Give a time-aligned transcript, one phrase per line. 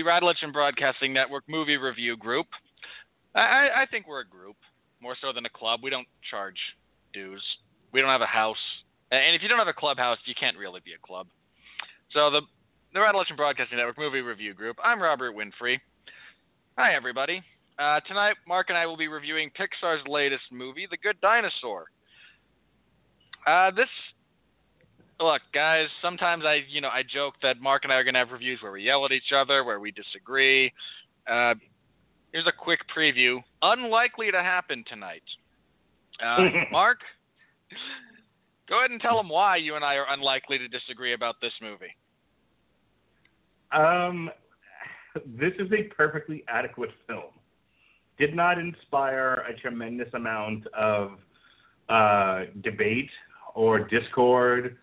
[0.00, 2.46] the Radulich Broadcasting Network movie review group.
[3.34, 4.56] I, I think we're a group,
[5.00, 5.80] more so than a club.
[5.82, 6.56] We don't charge
[7.12, 7.44] dues.
[7.92, 8.60] We don't have a house.
[9.10, 11.26] And if you don't have a clubhouse, you can't really be a club.
[12.14, 12.40] So the
[12.92, 14.76] the Radulich Broadcasting Network movie review group.
[14.82, 15.78] I'm Robert Winfree.
[16.78, 17.42] Hi everybody.
[17.78, 21.86] Uh, tonight, Mark and I will be reviewing Pixar's latest movie, The Good Dinosaur.
[23.46, 23.88] Uh, this
[25.20, 25.86] look, guys.
[26.02, 28.58] Sometimes I, you know, I joke that Mark and I are going to have reviews
[28.62, 30.72] where we yell at each other, where we disagree.
[31.30, 31.54] Uh,
[32.32, 33.38] here's a quick preview.
[33.62, 35.22] Unlikely to happen tonight.
[36.22, 36.98] Uh, Mark,
[38.68, 41.52] go ahead and tell them why you and I are unlikely to disagree about this
[41.62, 41.94] movie.
[43.72, 44.30] Um,
[45.14, 47.32] this is a perfectly adequate film.
[48.18, 51.12] Did not inspire a tremendous amount of
[51.88, 53.08] uh, debate
[53.54, 54.76] or discord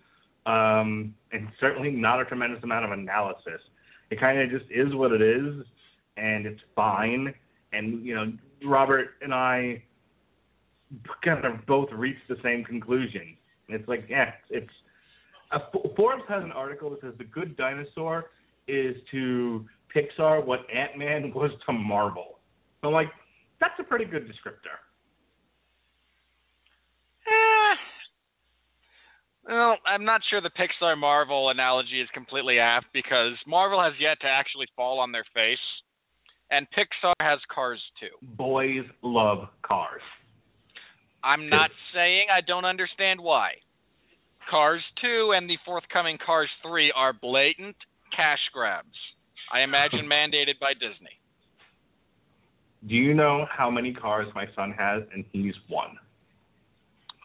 [0.48, 3.62] um, and certainly not a tremendous amount of analysis.
[4.10, 5.66] It kind of just is what it is,
[6.16, 7.34] and it's fine.
[7.74, 8.32] And you know,
[8.66, 9.84] Robert and I
[11.24, 13.36] kind of both reached the same conclusion.
[13.68, 14.72] It's like, yeah, it's.
[15.52, 15.60] A,
[15.96, 18.32] Forbes has an article that says the good dinosaur
[18.68, 22.40] is to Pixar what Ant Man was to Marvel.
[22.84, 23.10] I'm like,
[23.60, 24.80] that's a pretty good descriptor.
[29.48, 34.20] Well, I'm not sure the Pixar Marvel analogy is completely apt because Marvel has yet
[34.22, 35.58] to actually fall on their face,
[36.52, 38.28] and Pixar has Cars 2.
[38.36, 40.02] Boys love cars.
[41.24, 43.52] I'm not saying I don't understand why.
[44.52, 47.76] Cars 2 and the forthcoming Cars 3 are blatant
[48.16, 48.88] cash grabs.
[49.52, 51.16] I imagine mandated by Disney.
[52.88, 55.04] Do you know how many cars my son has?
[55.14, 55.98] And he's one.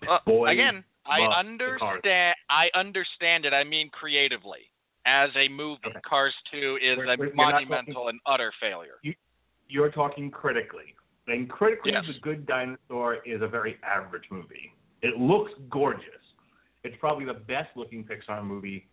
[0.09, 2.35] Uh, again, I understand.
[2.49, 3.53] I understand it.
[3.53, 4.71] I mean creatively.
[5.05, 5.99] As a movie, okay.
[6.09, 9.03] Cars Two is we're, a we're monumental talking, and utter failure.
[9.69, 10.95] You, are talking critically,
[11.27, 12.05] and critically, yes.
[12.07, 14.73] The Good Dinosaur is a very average movie.
[15.03, 16.05] It looks gorgeous.
[16.85, 18.87] It's probably the best looking Pixar movie.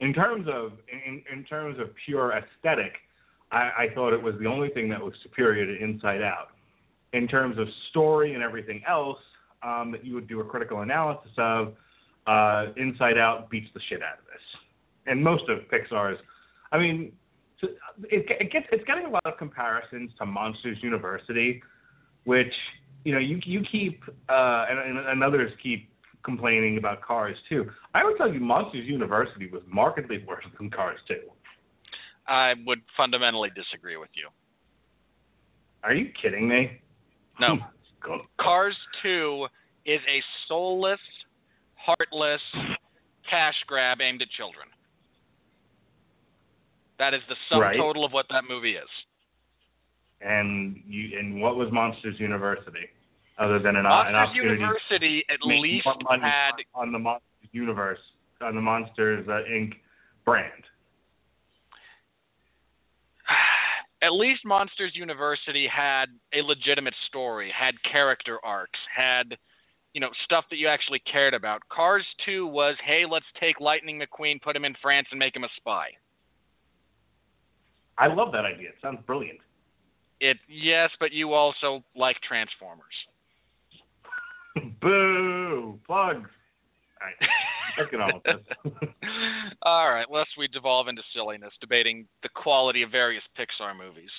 [0.00, 2.92] In terms of in, in terms of pure aesthetic,
[3.52, 6.48] I, I thought it was the only thing that was superior to Inside Out.
[7.12, 9.18] In terms of story and everything else,
[9.64, 11.74] um, that you would do a critical analysis of,
[12.26, 14.42] uh, Inside Out beats the shit out of this.
[15.06, 16.18] And most of Pixar's,
[16.72, 17.12] I mean,
[17.62, 21.62] it, it gets it's getting a lot of comparisons to Monsters University,
[22.24, 22.52] which
[23.04, 25.88] you know you you keep uh, and, and others keep
[26.24, 27.66] complaining about Cars 2.
[27.94, 31.16] I would tell you Monsters University was markedly worse than Cars 2.
[32.26, 34.28] I would fundamentally disagree with you.
[35.82, 36.80] Are you kidding me?
[37.38, 37.58] No.
[38.40, 39.46] Cars 2
[39.86, 41.00] is a soulless,
[41.74, 42.40] heartless
[43.28, 44.68] cash grab aimed at children.
[46.98, 47.76] That is the sum right.
[47.76, 48.88] total of what that movie is.
[50.20, 52.88] And you and what was Monsters University,
[53.38, 57.98] other than an, Monsters an opportunity University at least had on the Monsters universe
[58.40, 59.72] on the Monsters uh, Inc.
[60.24, 60.64] brand.
[64.04, 69.36] At least Monsters University had a legitimate story, had character arcs, had
[69.94, 71.62] you know stuff that you actually cared about.
[71.72, 75.44] Cars 2 was, hey, let's take Lightning McQueen, put him in France, and make him
[75.44, 75.88] a spy.
[77.96, 78.70] I love that idea.
[78.70, 79.38] It sounds brilliant.
[80.20, 82.84] It yes, but you also like Transformers.
[84.80, 85.78] Boo!
[85.86, 86.30] Plugs.
[87.04, 87.30] All right.
[87.78, 88.72] Let's get on with this.
[89.62, 94.10] All right, lest we devolve into silliness, debating the quality of various Pixar movies,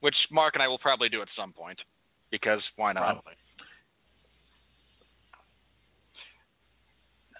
[0.00, 1.78] which Mark and I will probably do at some point,
[2.30, 3.02] because why not?
[3.02, 3.32] Probably.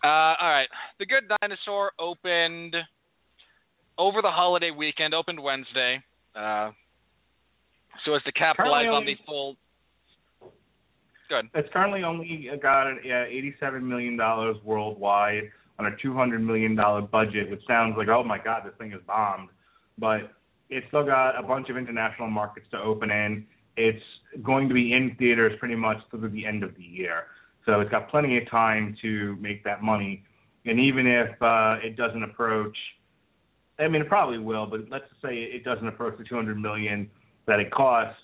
[0.05, 0.69] Uh, all right,
[1.00, 2.76] The Good Dinosaur opened
[3.99, 5.99] over the holiday weekend, opened Wednesday,
[6.37, 6.70] uh,
[8.05, 9.56] so as to capitalize on the full
[11.29, 11.51] Good.
[11.55, 14.17] It's currently only got an $87 million
[14.65, 16.75] worldwide on a $200 million
[17.11, 19.51] budget, which sounds like, oh my God, this thing is bombed.
[19.99, 20.33] But
[20.71, 23.47] it's still got a bunch of international markets to open in.
[23.77, 24.03] It's
[24.43, 27.25] going to be in theaters pretty much through the end of the year.
[27.67, 30.25] So it's got plenty of time to make that money.
[30.65, 32.77] And even if uh, it doesn't approach,
[33.79, 37.11] I mean, it probably will, but let's say it doesn't approach the 200 million
[37.47, 38.21] that it costs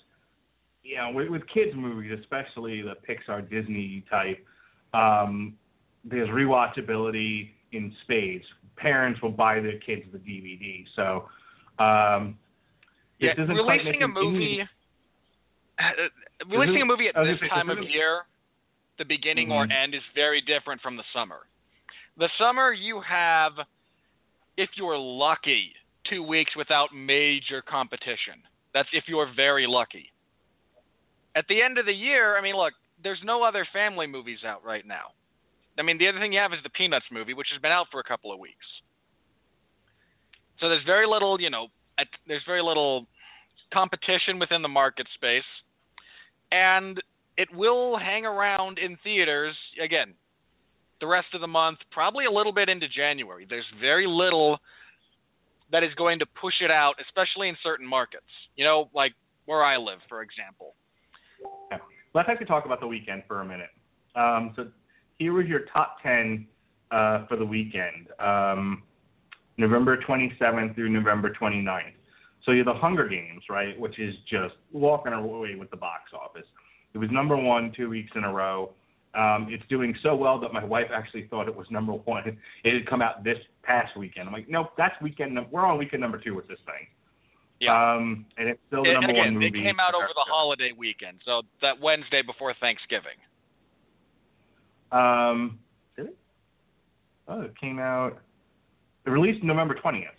[0.85, 4.45] you know, with, with kids movies, especially the Pixar Disney type,
[4.93, 5.55] um,
[6.05, 8.45] there's rewatchability in spades.
[8.77, 10.85] Parents will buy their kids the DVD.
[10.95, 11.25] So,
[11.83, 12.37] um,
[13.19, 14.59] yeah, releasing a movie,
[15.79, 18.23] uh, releasing a movie at this time of year,
[18.99, 19.71] the beginning mm-hmm.
[19.71, 21.39] or end, is very different from the summer.
[22.19, 23.53] The summer you have
[24.57, 25.73] if you're lucky,
[26.11, 28.43] two weeks without major competition.
[28.73, 30.13] That's if you're very lucky.
[31.37, 32.73] At the end of the year, I mean, look,
[33.03, 35.15] there's no other family movies out right now.
[35.79, 37.87] I mean, the other thing you have is the Peanuts movie, which has been out
[37.91, 38.67] for a couple of weeks.
[40.61, 41.67] So there's very little, you know,
[42.29, 43.07] there's very little
[43.73, 45.49] competition within the market space,
[46.53, 47.03] and
[47.37, 50.15] it will hang around in theaters again
[51.01, 53.47] the rest of the month, probably a little bit into January.
[53.49, 54.59] There's very little
[55.73, 58.31] that is going to push it out, especially in certain markets.
[58.57, 59.13] You know, like
[59.45, 60.75] where I live, for example.
[61.71, 61.79] Yeah.
[62.15, 63.71] Let's actually talk about the weekend for a minute.
[64.15, 64.69] Um, so
[65.19, 66.47] here was your top 10
[66.91, 68.83] uh, for the weekend, um,
[69.57, 71.95] November 27th through November 29th.
[72.45, 76.11] So you have the Hunger Games, right, which is just walking away with the box
[76.13, 76.47] office.
[76.93, 78.71] It was number one two weeks in a row.
[79.15, 82.39] Um, it's doing so well that my wife actually thought it was number one.
[82.65, 84.29] It had come out this past weekend.
[84.29, 85.39] I'm like, nope, that's weekend.
[85.51, 86.87] We're on weekend number two with this thing.
[87.65, 87.95] Yeah.
[87.97, 89.47] Um, and it's still the it, number again, one movie.
[89.47, 93.17] It came out over the holiday weekend, so that Wednesday before Thanksgiving.
[94.93, 95.59] Um,
[95.97, 96.17] did it?
[97.27, 98.19] Oh, it came out.
[99.07, 100.11] It released November twentieth.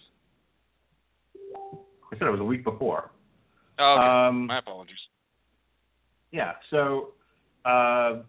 [1.56, 3.12] I said it was a week before.
[3.80, 4.30] Oh, okay.
[4.30, 4.96] Um, My apologies.
[6.32, 6.54] Yeah.
[6.70, 7.10] So,
[7.66, 8.22] uh,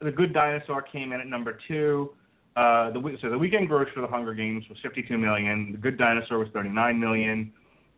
[0.00, 2.10] the Good Dinosaur came in at number two.
[2.54, 5.72] Uh, the so the weekend gross for the Hunger Games was 52 million.
[5.72, 7.52] The Good Dinosaur was 39 million.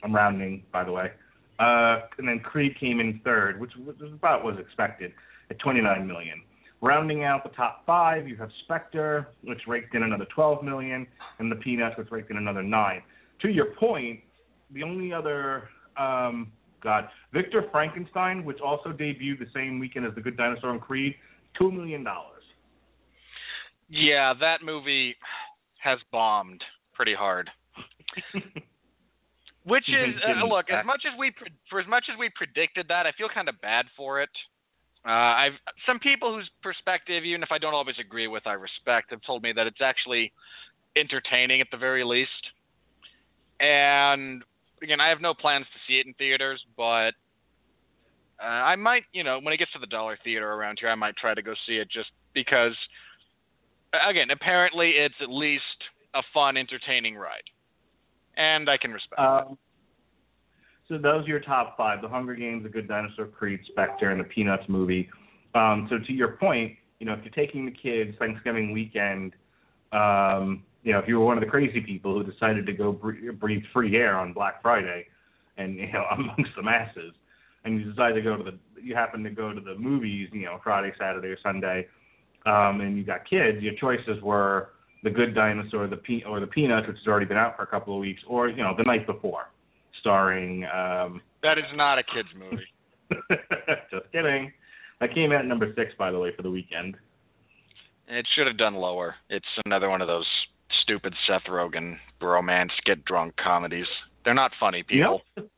[0.04, 1.10] I'm rounding, by the way.
[1.58, 5.12] Uh, and then Creed came in third, which was about was expected,
[5.50, 6.42] at 29 million.
[6.82, 11.06] Rounding out the top five, you have Spectre, which raked in another 12 million,
[11.38, 13.02] and the Peanuts, which raked in another nine.
[13.42, 14.20] To your point,
[14.72, 16.52] the only other um,
[16.82, 21.14] God, Victor Frankenstein, which also debuted the same weekend as The Good Dinosaur and Creed,
[21.58, 22.42] two million dollars.
[23.88, 25.14] Yeah, that movie
[25.82, 26.62] has bombed
[26.94, 27.48] pretty hard.
[29.64, 31.32] Which is uh, look, as much as we
[31.70, 34.28] for as much as we predicted that, I feel kind of bad for it.
[35.06, 35.56] Uh, I've
[35.88, 39.42] some people whose perspective, even if I don't always agree with, I respect, have told
[39.42, 40.32] me that it's actually
[40.96, 42.30] entertaining at the very least.
[43.58, 44.42] And
[44.82, 47.16] again, I have no plans to see it in theaters, but
[48.36, 50.94] uh, I might, you know, when it gets to the dollar theater around here, I
[50.94, 52.76] might try to go see it just because.
[53.94, 55.78] Again, apparently it's at least
[56.14, 57.46] a fun, entertaining ride
[58.36, 59.58] and I can respect um,
[60.88, 64.20] So those are your top five: The Hunger Games, The Good Dinosaur, Creed, Spectre, and
[64.20, 65.08] the Peanuts movie.
[65.54, 69.32] Um, so to your point, you know, if you're taking the kids Thanksgiving weekend,
[69.92, 72.92] um, you know, if you were one of the crazy people who decided to go
[72.92, 75.06] breathe free air on Black Friday,
[75.56, 77.14] and you know, amongst the masses,
[77.64, 80.44] and you decide to go to the, you happen to go to the movies, you
[80.44, 81.86] know, Friday, Saturday, or Sunday,
[82.46, 84.70] um, and you got kids, your choices were
[85.04, 87.66] the Good Dinosaur, the Pe- or the Peanuts, which has already been out for a
[87.66, 89.50] couple of weeks, or you know the night before,
[90.00, 90.64] starring.
[90.64, 92.64] Um, that is not a kids movie.
[93.90, 94.50] just kidding.
[95.00, 96.96] I came in at number six, by the way, for the weekend.
[98.08, 99.14] It should have done lower.
[99.28, 100.26] It's another one of those
[100.82, 103.86] stupid Seth Rogen bromance get drunk comedies.
[104.24, 105.20] They're not funny, people.
[105.36, 105.48] You know,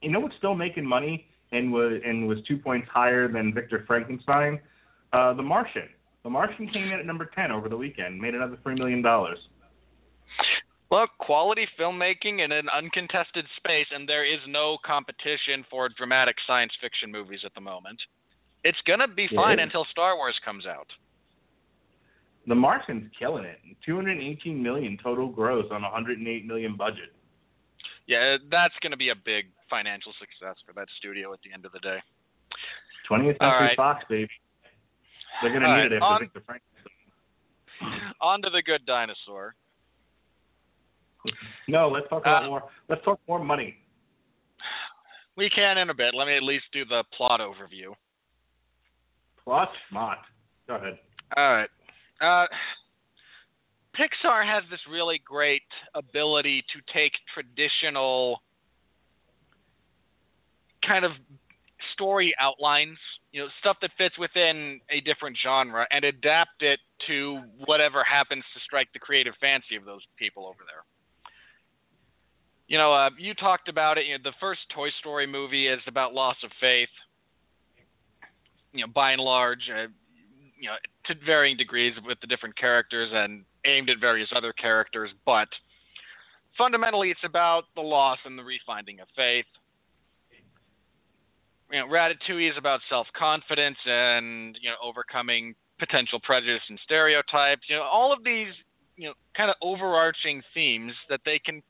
[0.00, 3.84] you know what's still making money and was and was two points higher than Victor
[3.86, 4.58] Frankenstein?
[5.12, 5.88] Uh, the Martian.
[6.24, 9.04] The Martian came in at number 10 over the weekend, made another $3 million.
[10.90, 16.72] Look, quality filmmaking in an uncontested space, and there is no competition for dramatic science
[16.80, 18.00] fiction movies at the moment.
[18.64, 20.86] It's going to be fine until Star Wars comes out.
[22.46, 23.58] The Martian's killing it.
[23.84, 27.12] 218 million total gross on a 108 million budget.
[28.06, 31.64] Yeah, that's going to be a big financial success for that studio at the end
[31.64, 31.98] of the day.
[33.10, 33.76] 20th Century right.
[33.76, 34.30] Fox, baby.
[35.42, 38.14] They're going to need right, it after on, Victor Frankenstein.
[38.20, 39.54] On to the good dinosaur.
[41.68, 42.62] No, let's talk about uh, more.
[42.88, 43.76] Let's talk more money.
[45.36, 46.14] We can in a bit.
[46.14, 47.94] Let me at least do the plot overview.
[49.42, 50.18] Plot smart.
[50.68, 50.98] Go ahead.
[51.36, 51.68] All right.
[52.20, 52.46] Uh,
[53.94, 55.62] Pixar has this really great
[55.94, 58.42] ability to take traditional
[60.86, 61.12] kind of
[61.92, 62.98] story outlines
[63.34, 68.44] you know stuff that fits within a different genre and adapt it to whatever happens
[68.54, 70.86] to strike the creative fancy of those people over there.
[72.68, 74.06] You know, uh, you talked about it.
[74.06, 76.94] You know, the first Toy Story movie is about loss of faith.
[78.72, 79.90] You know, by and large, uh,
[80.56, 85.10] you know, to varying degrees with the different characters and aimed at various other characters,
[85.26, 85.48] but
[86.56, 89.50] fundamentally, it's about the loss and the refinding of faith
[91.72, 97.62] you know, Ratatouille is about self confidence and you know overcoming potential prejudice and stereotypes.
[97.68, 98.52] You know, all of these
[98.96, 101.62] you know kind of overarching themes that they can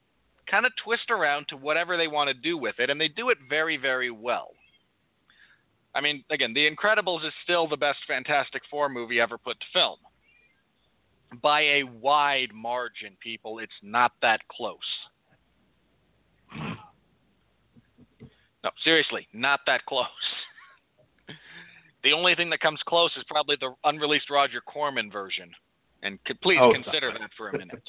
[0.50, 3.30] kind of twist around to whatever they want to do with it, and they do
[3.30, 4.50] it very very well.
[5.94, 9.66] I mean, again, The Incredibles is still the best Fantastic Four movie ever put to
[9.72, 9.98] film.
[11.40, 14.78] By a wide margin, people, it's not that close.
[18.64, 20.08] No, seriously, not that close.
[22.02, 25.50] the only thing that comes close is probably the unreleased Roger Corman version.
[26.02, 27.18] And c- please Oh, consider sorry.
[27.20, 27.82] that for a minute.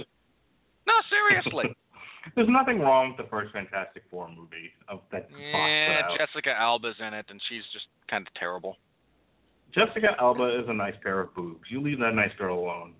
[0.85, 1.75] No, seriously.
[2.35, 6.01] There's nothing wrong with the first Fantastic Four movie of that yeah.
[6.17, 8.77] Jessica Alba's in it, and she's just kind of terrible.
[9.73, 11.61] Jessica Alba is a nice pair of boobs.
[11.69, 12.93] You leave that nice girl alone.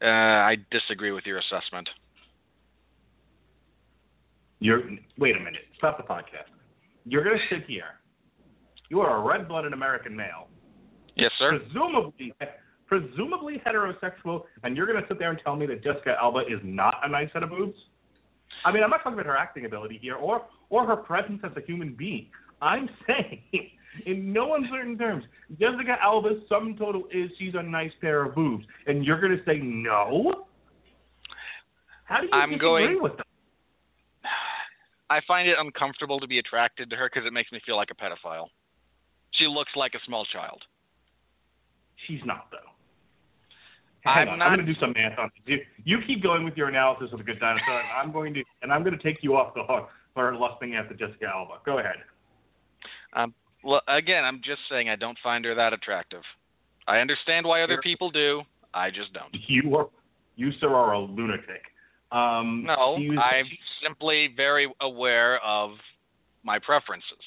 [0.00, 1.88] Uh, I disagree with your assessment.
[4.60, 4.80] You're
[5.18, 5.62] wait a minute.
[5.76, 6.48] Stop the podcast.
[7.06, 8.00] You're gonna sit here.
[8.90, 10.48] You are a red-blooded American male,
[11.16, 11.58] Yes, sir.
[11.58, 12.32] presumably
[12.86, 16.96] presumably heterosexual, and you're gonna sit there and tell me that Jessica Alba is not
[17.02, 17.76] a nice set of boobs?
[18.64, 21.52] I mean, I'm not talking about her acting ability here, or or her presence as
[21.56, 22.26] a human being.
[22.62, 23.42] I'm saying,
[24.06, 25.24] in no uncertain terms,
[25.58, 29.58] Jessica Alba's sum total is she's a nice pair of boobs, and you're gonna say
[29.58, 30.46] no?
[32.04, 33.23] How do you I'm disagree going- with that?
[35.14, 37.90] I find it uncomfortable to be attracted to her because it makes me feel like
[37.90, 38.48] a pedophile.
[39.38, 40.60] She looks like a small child.
[42.06, 42.74] She's not though.
[44.10, 45.60] I'm on, not- I'm going to do some math on this.
[45.84, 48.42] You, you keep going with your analysis of the Good Dinosaur, and I'm going to
[48.62, 51.54] and I'm going to take you off the hook for lusting after Jessica Alba.
[51.64, 52.02] Go ahead.
[53.14, 56.22] Um, well, again, I'm just saying I don't find her that attractive.
[56.86, 58.42] I understand why other people do.
[58.74, 59.34] I just don't.
[59.48, 59.88] You are
[60.36, 61.62] you sir are a lunatic.
[62.14, 63.46] Um, No, I'm
[63.82, 65.70] simply very aware of
[66.44, 67.24] my preferences.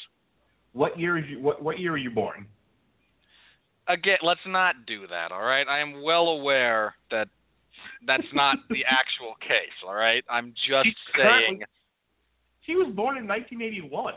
[0.72, 1.42] What year is you?
[1.42, 2.46] What what year are you born?
[3.90, 5.66] Again, let's not do that, all right?
[5.68, 7.28] I am well aware that
[8.06, 10.24] that's not the actual case, all right?
[10.30, 11.64] I'm just She's saying.
[12.66, 14.14] She was born in 1981.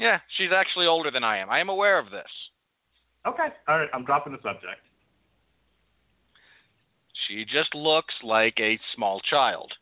[0.00, 1.48] Yeah, she's actually older than I am.
[1.48, 2.26] I am aware of this.
[3.26, 3.88] Okay, all right.
[3.94, 4.82] I'm dropping the subject.
[7.30, 9.72] She just looks like a small child.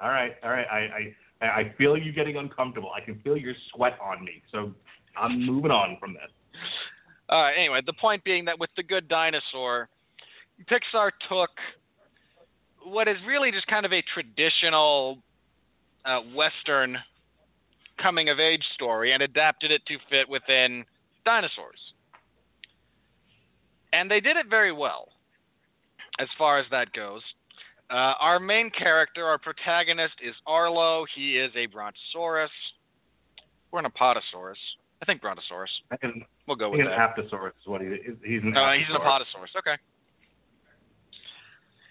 [0.00, 0.66] All right, all right.
[0.70, 2.90] I I I feel you getting uncomfortable.
[2.96, 4.42] I can feel your sweat on me.
[4.50, 4.72] So
[5.16, 6.30] I'm moving on from this.
[7.28, 9.88] Uh, anyway, the point being that with The Good Dinosaur,
[10.70, 11.50] Pixar took
[12.84, 15.18] what is really just kind of a traditional
[16.04, 16.96] uh, Western
[18.02, 20.84] coming of age story and adapted it to fit within
[21.24, 21.78] dinosaurs.
[23.92, 25.08] And they did it very well,
[26.20, 27.22] as far as that goes.
[27.90, 31.04] Uh, our main character, our protagonist, is Arlo.
[31.14, 32.50] He is a Brontosaurus.
[33.70, 34.60] Or an Apatosaurus.
[35.02, 35.70] I think Brontosaurus.
[35.90, 37.16] I can, We'll go he's with an that.
[37.16, 38.16] aptosaurus is what he is.
[38.24, 38.96] He's an Uh, he's an.
[39.00, 39.52] Apatosaurus.
[39.58, 39.76] Okay.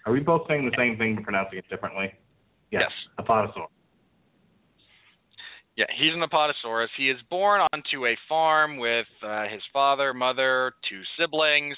[0.06, 2.12] Are we both saying the same thing, but pronouncing it differently?
[2.70, 2.90] Yes.
[3.20, 3.68] Apatosaurus.
[5.76, 6.88] Yeah, he's an Apatosaurus.
[6.98, 11.76] He is born onto a farm with uh, his father, mother, two siblings.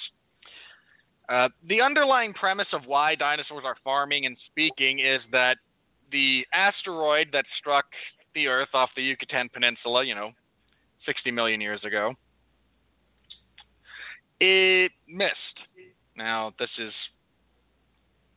[1.28, 5.56] Uh, the underlying premise of why dinosaurs are farming and speaking is that
[6.12, 7.86] the asteroid that struck
[8.34, 10.30] the Earth off the Yucatan Peninsula, you know,
[11.06, 12.12] 60 million years ago,
[14.40, 15.58] it missed.
[16.16, 16.92] Now, this is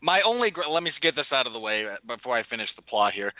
[0.01, 0.49] my only.
[0.51, 3.33] Gri- let me get this out of the way before I finish the plot here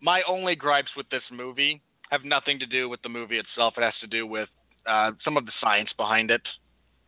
[0.00, 1.80] my only gripes with this movie
[2.10, 3.74] have nothing to do with the movie itself.
[3.76, 4.48] It has to do with
[4.88, 6.42] uh, some of the science behind it,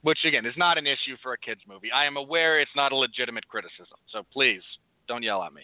[0.02, 1.88] which again is not an issue for a kids movie.
[1.94, 4.62] I am aware it's not a legitimate criticism, so please
[5.08, 5.62] don't yell at me.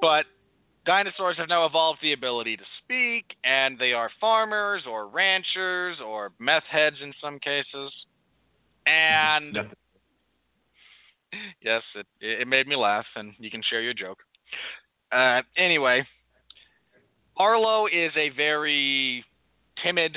[0.00, 0.24] But
[0.86, 6.32] dinosaurs have now evolved the ability to speak, and they are farmers or ranchers or
[6.38, 7.92] meth heads in some cases.
[8.86, 9.56] And
[11.62, 14.18] yes, it it made me laugh, and you can share your joke.
[15.12, 16.02] Uh, anyway,
[17.36, 19.24] Arlo is a very
[19.84, 20.16] timid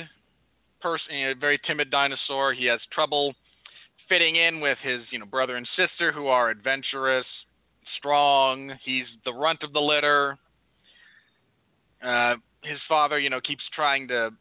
[0.84, 2.54] person, a very timid dinosaur.
[2.54, 3.34] He has trouble
[4.10, 7.26] fitting in with his, you know, brother and sister who are adventurous,
[7.98, 8.72] strong.
[8.86, 10.38] He's the runt of the litter.
[12.04, 14.32] Uh, his father, you know, keeps trying to,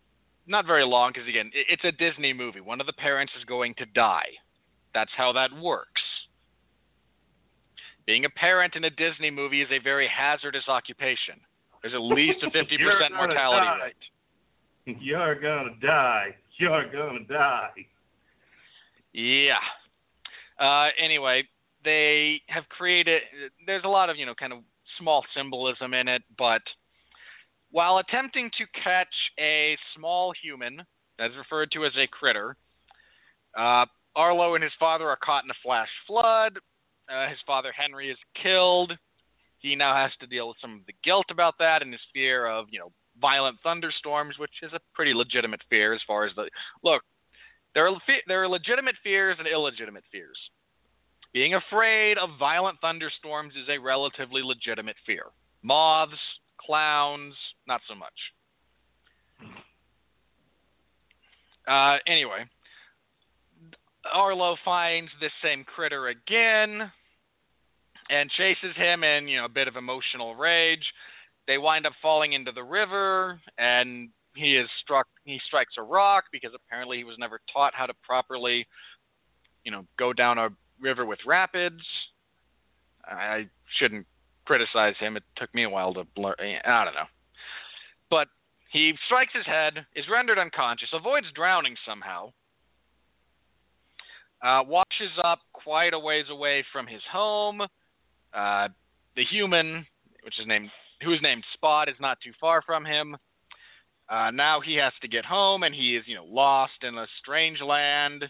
[0.47, 2.61] not very long, because again, it's a Disney movie.
[2.61, 4.35] One of the parents is going to die.
[4.93, 6.03] That's how that works.
[8.05, 11.39] Being a parent in a Disney movie is a very hazardous occupation.
[11.83, 13.79] There's at least a 50% mortality die.
[13.87, 14.05] rate.
[15.01, 16.37] You're gonna die.
[16.59, 17.87] You're gonna die.
[19.13, 19.55] Yeah.
[20.59, 21.43] Uh, anyway,
[21.85, 23.23] they have created.
[23.67, 24.61] There's a lot of you know kind of
[24.99, 26.63] small symbolism in it, but
[27.71, 30.83] while attempting to catch a small human,
[31.19, 32.57] that is referred to as a critter,
[33.57, 36.59] uh, Arlo and his father are caught in a flash flood.
[37.09, 38.93] Uh, his father Henry is killed.
[39.59, 42.47] He now has to deal with some of the guilt about that and his fear
[42.47, 46.51] of, you know, violent thunderstorms, which is a pretty legitimate fear as far as the
[46.83, 47.03] look.
[47.75, 50.39] There are there are legitimate fears and illegitimate fears.
[51.33, 55.25] Being afraid of violent thunderstorms is a relatively legitimate fear.
[55.63, 56.13] Moths,
[56.61, 57.35] clowns,
[57.67, 58.13] not so much.
[61.67, 62.45] Uh, anyway,
[64.13, 66.91] Arlo finds this same critter again
[68.11, 70.85] and chases him in, you know, a bit of emotional rage.
[71.47, 76.25] They wind up falling into the river and he is struck he strikes a rock
[76.33, 78.67] because apparently he was never taught how to properly,
[79.65, 80.49] you know, go down a
[80.81, 81.83] river with rapids.
[83.05, 84.07] I shouldn't
[84.45, 85.17] criticize him.
[85.17, 87.11] It took me a while to blur I don't know.
[88.11, 88.29] But
[88.73, 92.33] he strikes his head, is rendered unconscious, avoids drowning somehow,
[94.43, 97.61] uh, washes up quite a ways away from his home.
[98.35, 98.69] Uh,
[99.15, 99.87] the human,
[100.25, 100.71] which is named,
[101.05, 103.17] who is named Spot, is not too far from him.
[104.09, 107.07] Uh, now he has to get home, and he is, you know, lost in a
[107.23, 108.25] strange land.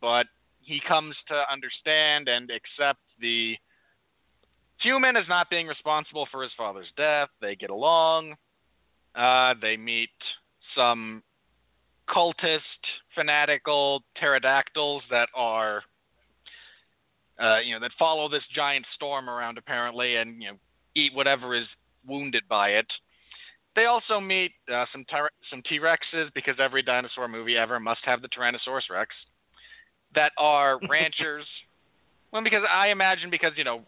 [0.00, 0.26] But
[0.60, 3.54] he comes to understand and accept the
[4.82, 7.28] human as not being responsible for his father's death.
[7.40, 8.34] They get along.
[9.14, 10.10] Uh, they meet
[10.76, 11.22] some
[12.08, 12.60] cultist,
[13.14, 15.82] fanatical pterodactyls that are,
[17.40, 20.56] uh, you know, that follow this giant storm around apparently, and you know,
[20.94, 21.66] eat whatever is
[22.06, 22.86] wounded by it.
[23.76, 28.00] They also meet uh, some ty- some T Rexes because every dinosaur movie ever must
[28.04, 29.10] have the Tyrannosaurus Rex.
[30.14, 31.46] That are ranchers.
[32.32, 33.82] well, because I imagine because you know,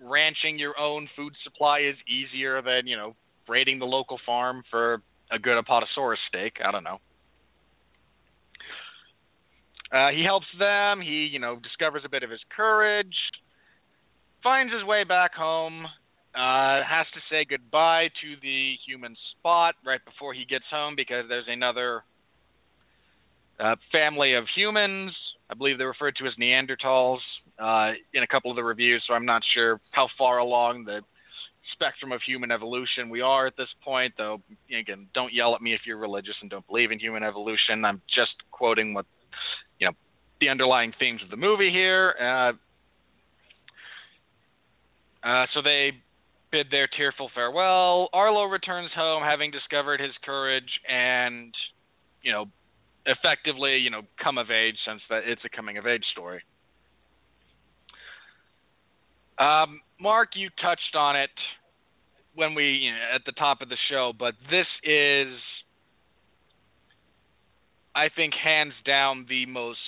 [0.00, 3.14] ranching your own food supply is easier than you know
[3.48, 6.54] raiding the local farm for a good Apatosaurus steak.
[6.64, 6.98] I don't know.
[9.92, 11.00] Uh, he helps them.
[11.00, 13.14] He, you know, discovers a bit of his courage,
[14.42, 15.86] finds his way back home,
[16.34, 21.26] uh, has to say goodbye to the human spot right before he gets home because
[21.28, 22.02] there's another
[23.60, 25.12] uh, family of humans.
[25.48, 27.18] I believe they're referred to as Neanderthals
[27.58, 31.00] uh, in a couple of the reviews, so I'm not sure how far along the
[31.72, 34.14] spectrum of human evolution we are at this point.
[34.16, 34.40] Though,
[34.76, 37.84] again, don't yell at me if you're religious and don't believe in human evolution.
[37.84, 39.06] I'm just quoting what
[39.78, 39.92] you know
[40.40, 42.14] the underlying themes of the movie here.
[42.20, 42.52] Uh,
[45.26, 45.90] uh, so they
[46.54, 48.08] bid their tearful farewell.
[48.12, 51.52] Arlo returns home, having discovered his courage and,
[52.22, 52.44] you know,
[53.04, 56.42] effectively, you know, come of age, since that it's a coming of age story.
[59.36, 61.30] Um, Mark, you touched on it
[62.36, 65.34] when we you know, at the top of the show, but this is
[67.96, 69.78] I think hands down the most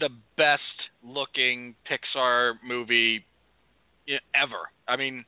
[0.00, 0.62] the best
[1.04, 3.24] looking Pixar movie
[4.34, 4.70] ever.
[4.88, 5.24] I mean,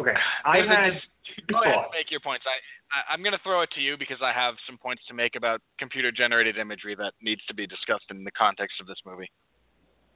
[0.00, 0.98] okay, I had
[1.46, 2.44] go ahead and make your points.
[2.46, 2.56] I,
[2.90, 5.36] I I'm going to throw it to you because I have some points to make
[5.36, 9.30] about computer generated imagery that needs to be discussed in the context of this movie.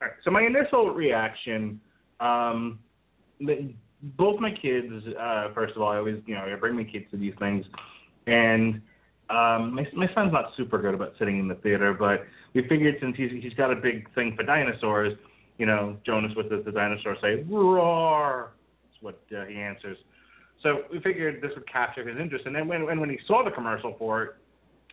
[0.00, 0.16] All right.
[0.24, 1.80] So my initial reaction,
[2.20, 2.78] um,
[4.18, 7.06] both my kids, uh, first of all, I always, you know, I bring my kids
[7.12, 7.64] to these things,
[8.26, 8.80] and
[9.30, 12.96] um, my my son's not super good about sitting in the theater, but we figured
[13.00, 15.16] since he's he's got a big thing for dinosaurs,
[15.58, 17.44] you know, Jonas, what does the dinosaur say?
[17.48, 18.52] Roar.
[19.02, 19.98] What uh, he answers.
[20.62, 23.44] So we figured this would capture his interest, and then when when when he saw
[23.44, 24.30] the commercial for it,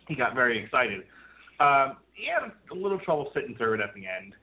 [0.08, 1.04] he got very excited.
[1.60, 4.34] Um, he had a little trouble sitting through it at the end,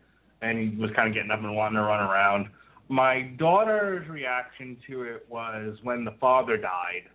[0.41, 2.47] and he was kind of getting up and wanting to run around.
[2.89, 7.10] My daughter's reaction to it was when the father died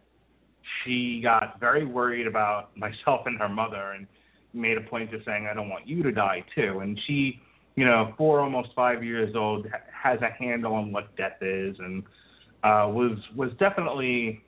[0.85, 4.07] she got very worried about myself and her mother and
[4.55, 6.81] made a point of saying, I don't want you to die too.
[6.81, 7.41] And she,
[7.75, 12.03] you know, four, almost five years old, has a handle on what death is and
[12.63, 14.43] uh, was was definitely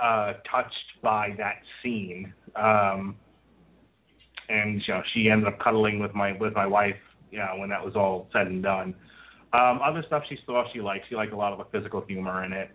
[0.00, 2.32] uh, touched by that scene.
[2.56, 3.16] Um,
[4.48, 6.96] and you know, she ended up cuddling with my with my wife,
[7.30, 8.94] you know, when that was all said and done.
[9.52, 11.06] Um, other stuff she saw she liked.
[11.08, 12.70] She liked a lot of the physical humor in it.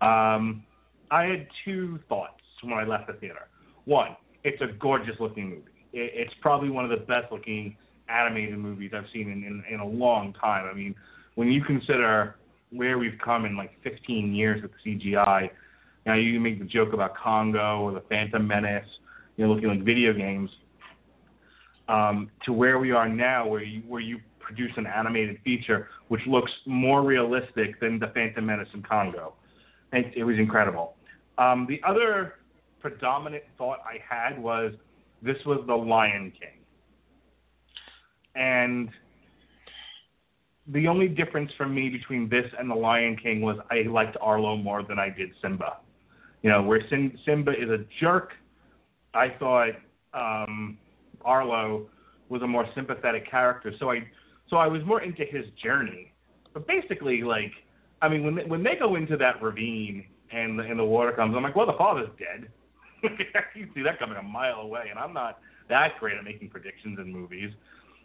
[0.00, 0.64] Um,
[1.10, 3.48] I had two thoughts when I left the theater.
[3.84, 5.62] One, it's a gorgeous looking movie.
[5.92, 7.76] It, it's probably one of the best looking
[8.08, 10.68] animated movies I've seen in, in in a long time.
[10.70, 10.94] I mean,
[11.34, 12.36] when you consider
[12.70, 15.50] where we've come in like 15 years with CGI,
[16.06, 18.86] now you make the joke about Congo or the Phantom Menace,
[19.36, 20.50] you know, looking like video games,
[21.88, 26.20] um, to where we are now, where you where you produce an animated feature which
[26.26, 29.34] looks more realistic than the Phantom Menace in Congo.
[29.92, 30.94] It, it was incredible.
[31.38, 32.34] Um, the other
[32.80, 34.72] predominant thought I had was
[35.22, 36.64] this was the Lion King.
[38.34, 38.88] and
[40.72, 44.56] the only difference for me between this and The Lion King was I liked Arlo
[44.56, 45.78] more than I did Simba.
[46.42, 48.30] You know, where Sim- Simba is a jerk,
[49.14, 49.70] I thought
[50.14, 50.78] um,
[51.24, 51.86] Arlo
[52.28, 53.72] was a more sympathetic character.
[53.78, 54.00] So I
[54.48, 56.12] so I was more into his journey.
[56.52, 57.52] But basically, like,
[58.02, 61.34] I mean, when when they go into that ravine and the, and the water comes,
[61.36, 62.48] I'm like, well, the father's dead.
[63.54, 66.98] you see that coming a mile away, and I'm not that great at making predictions
[66.98, 67.50] in movies.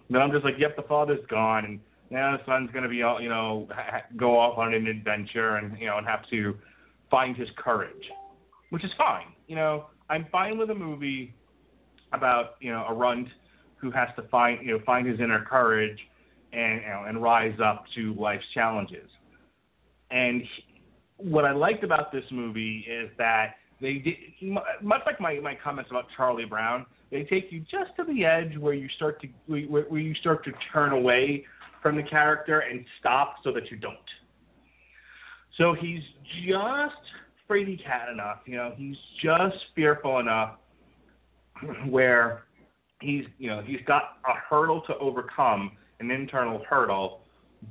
[0.10, 2.98] Then I'm just like, yep, the father's gone, and now the son's going to be,
[2.98, 6.56] you know, ha- go off on an adventure and you know and have to
[7.10, 8.12] find his courage,
[8.70, 9.28] which is fine.
[9.48, 11.34] You know, I'm fine with a movie
[12.14, 13.28] about you know a runt
[13.78, 15.98] who has to find you know find his inner courage
[16.54, 19.10] and you know, and rise up to life's challenges.
[20.12, 20.82] And he,
[21.18, 24.16] what I liked about this movie is that they did
[24.82, 26.86] much like my my comments about Charlie Brown.
[27.12, 30.44] They take you just to the edge where you start to where, where you start
[30.46, 31.46] to turn away
[31.86, 33.96] from the character and stop so that you don't.
[35.56, 36.02] So he's
[36.48, 36.96] just
[37.48, 40.56] fraidy cat enough, you know, he's just fearful enough
[41.88, 42.46] where
[43.02, 47.22] he's you know, he's got a hurdle to overcome, an internal hurdle,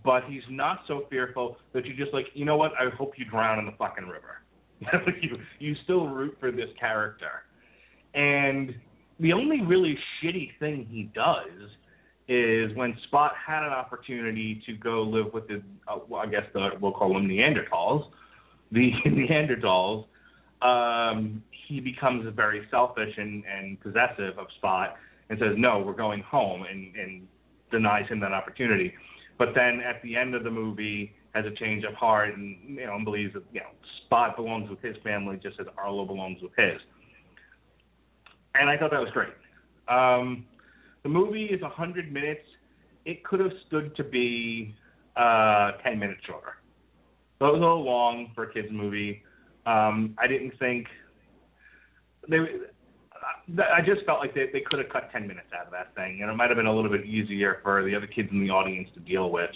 [0.05, 3.25] but he's not so fearful that you just like, you know what, I hope you
[3.25, 4.43] drown in the fucking river.
[5.21, 7.43] you you still root for this character.
[8.15, 8.77] And
[9.19, 11.69] the only really shitty thing he does
[12.29, 16.45] is when Spot had an opportunity to go live with the, uh, well, I guess
[16.53, 18.11] the, we'll call them Neanderthals,
[18.73, 20.07] the Neanderthals,
[20.63, 24.97] um, he becomes very selfish and, and possessive of Spot
[25.29, 27.27] and says, no, we're going home, and, and
[27.71, 28.93] denies him that opportunity.
[29.39, 32.87] But then at the end of the movie, has a change of heart and you
[32.87, 33.67] know believes that you know
[34.07, 36.81] Spot belongs with his family just as Arlo belongs with his.
[38.55, 39.33] And I thought that was great.
[39.89, 40.47] Um,
[41.05, 42.41] the movie is 100 minutes.
[43.05, 44.75] It could have stood to be
[45.17, 46.55] uh, 10 minutes shorter.
[47.39, 49.23] So it was a little long for a kids movie.
[49.67, 50.87] Um, I didn't think
[52.29, 52.39] they.
[53.59, 56.21] I just felt like they they could have cut 10 minutes out of that thing,
[56.23, 58.51] and it might have been a little bit easier for the other kids in the
[58.51, 59.51] audience to deal with.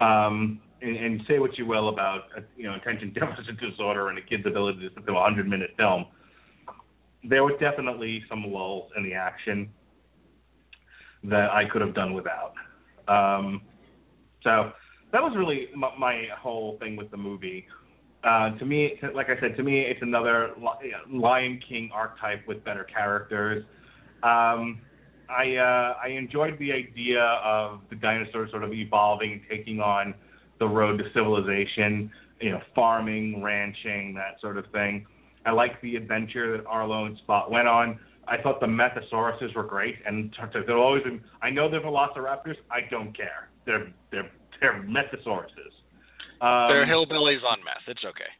[0.00, 4.18] Um, and, and say what you will about uh, you know attention deficit disorder and
[4.18, 6.06] a kid's ability to sit through a 100 minute film.
[7.22, 9.70] There were definitely some lulls in the action
[11.24, 12.54] that I could have done without.
[13.08, 13.62] Um,
[14.42, 14.72] so
[15.12, 17.66] that was really my, my whole thing with the movie.
[18.24, 20.50] Uh, to me, like I said, to me, it's another
[21.10, 23.64] Lion King archetype with better characters.
[24.22, 24.80] Um,
[25.28, 30.14] I uh, I enjoyed the idea of the dinosaurs sort of evolving taking on
[30.58, 35.06] the road to civilization, you know, farming, ranching, that sort of thing.
[35.44, 37.98] I like the adventure that Arlo and Spot went on.
[38.28, 41.02] I thought the Methosauruses were great, and they're always.
[41.42, 42.56] I know they're Velociraptors.
[42.70, 43.48] I don't care.
[43.66, 44.30] They're they're
[44.60, 45.72] they're Methosauruses.
[46.40, 47.86] Um, they're hillbillies on meth.
[47.86, 48.30] It's okay.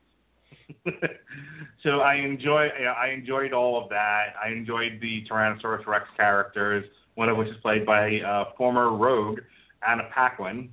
[1.82, 2.68] so I enjoy.
[2.78, 4.34] You know, I enjoyed all of that.
[4.42, 9.40] I enjoyed the Tyrannosaurus Rex characters, one of which is played by uh, former Rogue
[9.86, 10.70] Anna Paquin.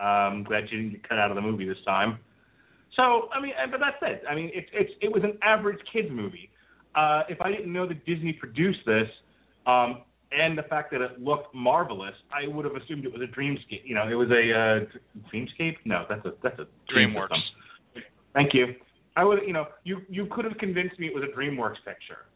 [0.00, 2.18] Um, glad she didn't get cut out of the movie this time.
[2.96, 4.22] So I mean, but that's it.
[4.28, 6.49] I mean, it's it's it was an average kids movie.
[6.94, 9.08] Uh, if I didn't know that Disney produced this,
[9.66, 13.38] um, and the fact that it looked marvelous, I would have assumed it was a
[13.38, 13.82] Dreamscape.
[13.84, 15.76] You know, it was a uh, Dreamscape.
[15.84, 17.28] No, that's a that's a DreamWorks.
[18.34, 18.66] Thank you.
[19.16, 22.26] I would, you know, you you could have convinced me it was a DreamWorks picture.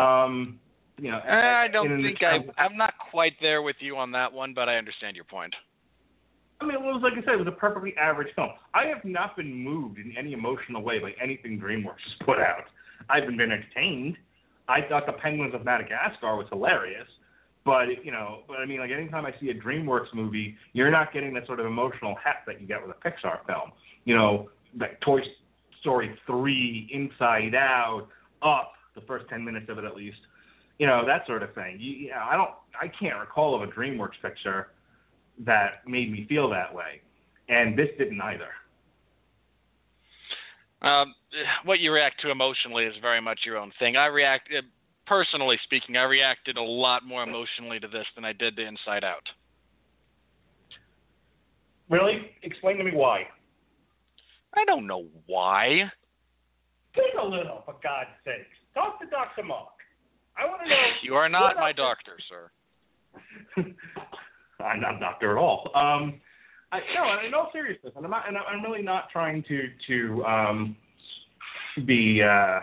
[0.00, 0.58] Um,
[0.98, 2.60] you know, I don't think I.
[2.60, 5.54] I'm not quite there with you on that one, but I understand your point.
[6.60, 8.48] I mean, it was like I said, it was a perfectly average film.
[8.74, 12.64] I have not been moved in any emotional way by anything DreamWorks has put out.
[13.08, 14.16] I've been entertained.
[14.68, 17.06] I thought the Penguins of Madagascar was hilarious,
[17.64, 21.12] but you know, but I mean, like anytime I see a DreamWorks movie, you're not
[21.12, 23.72] getting that sort of emotional heft that you get with a Pixar film.
[24.04, 25.20] You know, like Toy
[25.80, 28.08] Story three, Inside Out,
[28.42, 30.18] Up, the first ten minutes of it at least.
[30.78, 31.78] You know, that sort of thing.
[31.78, 34.68] You, you I don't, I can't recall of a DreamWorks picture
[35.44, 37.00] that made me feel that way,
[37.48, 38.48] and this didn't either.
[40.86, 41.14] Um,
[41.64, 43.96] what you react to emotionally is very much your own thing.
[43.96, 44.62] I react, uh,
[45.06, 49.02] personally speaking, I reacted a lot more emotionally to this than I did to Inside
[49.02, 49.26] Out.
[51.90, 52.30] Really?
[52.42, 53.22] Explain to me why.
[54.54, 55.90] I don't know why.
[56.94, 58.56] Think a little, for God's sakes.
[58.74, 59.42] Talk to Dr.
[59.44, 59.68] Mark.
[60.38, 60.74] I want to know.
[61.02, 62.50] you are not my doctor, sir.
[64.64, 65.70] I'm not a doctor at all.
[65.74, 66.20] Um,
[66.72, 70.24] I, no, in all seriousness, and I'm not, and I'm really not trying to to
[70.24, 70.76] um,
[71.86, 72.20] be.
[72.22, 72.60] Uh,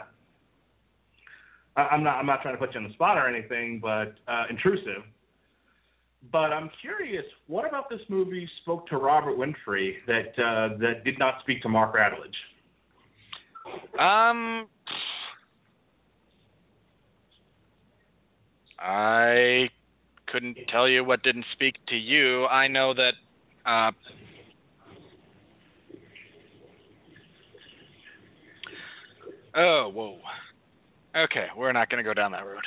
[1.78, 2.18] I, I'm not.
[2.18, 5.04] I'm not trying to put you on the spot or anything, but uh, intrusive.
[6.32, 11.20] but I'm curious, what about this movie spoke to Robert Winfree that uh, that did
[11.20, 12.32] not speak to Mark Radulich?
[14.00, 14.68] Um,
[18.80, 19.70] I
[20.28, 22.46] couldn't tell you what didn't speak to you.
[22.46, 23.14] I know that.
[23.66, 23.92] Uh,
[29.56, 30.18] oh, whoa.
[31.16, 32.62] Okay, we're not going to go down that road.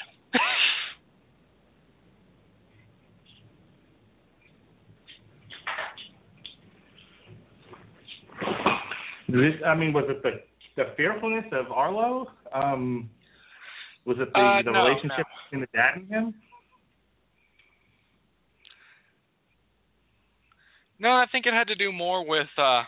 [9.29, 10.41] This, I mean, was it the
[10.77, 12.27] the fearfulness of Arlo?
[12.55, 13.11] Um,
[14.05, 15.25] was it the, Uh, the no, relationship no.
[15.51, 16.35] between the dad and him?
[20.99, 22.83] No, I think it had to do more with uh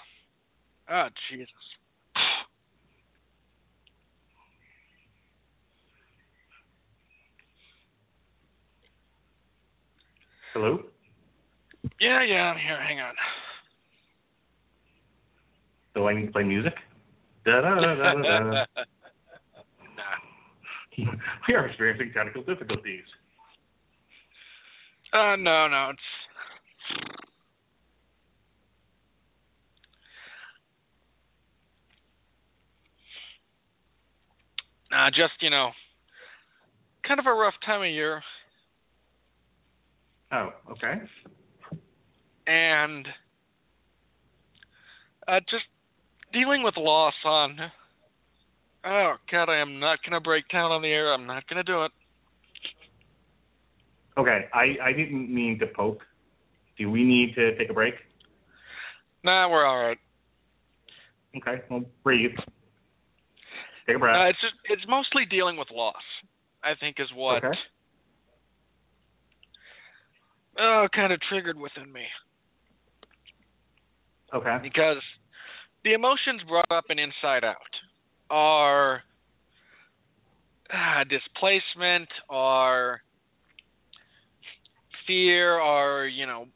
[0.90, 1.48] oh Jesus.
[10.54, 10.80] Hello.
[12.00, 12.80] Yeah, yeah, I'm here.
[12.80, 13.14] Hang on.
[15.94, 16.74] Do I need to play music?
[17.44, 18.50] Da da da da da.
[19.96, 21.04] nah.
[21.48, 23.04] we are experiencing technical difficulties.
[25.12, 26.00] Uh no, no, it's
[34.92, 35.70] Uh just, you know,
[37.06, 38.22] kind of a rough time of year
[40.30, 40.94] Oh, okay.
[42.46, 43.06] and
[45.26, 45.64] uh just
[46.32, 47.58] dealing with loss on
[48.84, 51.12] Oh god, I am not gonna break down on the air.
[51.12, 51.92] I'm not gonna do it.
[54.16, 56.02] Okay, I I didn't mean to poke.
[56.76, 57.94] Do we need to take a break?
[59.24, 59.98] Nah, we're all right.
[61.36, 62.36] Okay, well, breathe.
[63.88, 64.16] Take a breath.
[64.16, 65.96] Uh, it's just it's mostly dealing with loss.
[66.62, 67.56] I think is what Okay.
[70.58, 72.02] oh kind of triggered within me
[74.34, 74.58] okay.
[74.62, 75.02] because
[75.84, 77.56] the emotions brought up in Inside Out
[78.28, 79.02] are
[80.70, 83.00] uh, displacement, are
[85.06, 86.46] fear, are you know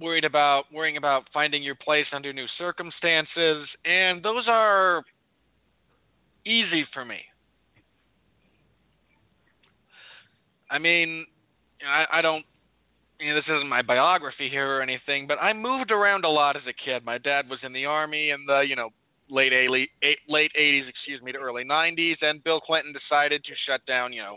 [0.00, 5.02] worried about worrying about finding your place under new circumstances, and those are
[6.48, 7.18] easy for me.
[10.70, 11.26] I mean,
[11.86, 12.44] I, I don't.
[13.20, 16.54] You know, this isn't my biography here or anything, but I moved around a lot
[16.54, 17.04] as a kid.
[17.04, 18.90] My dad was in the army in the you know
[19.28, 19.90] late eighty
[20.28, 24.22] late eighties, excuse me, to early nineties, and Bill Clinton decided to shut down you
[24.22, 24.36] know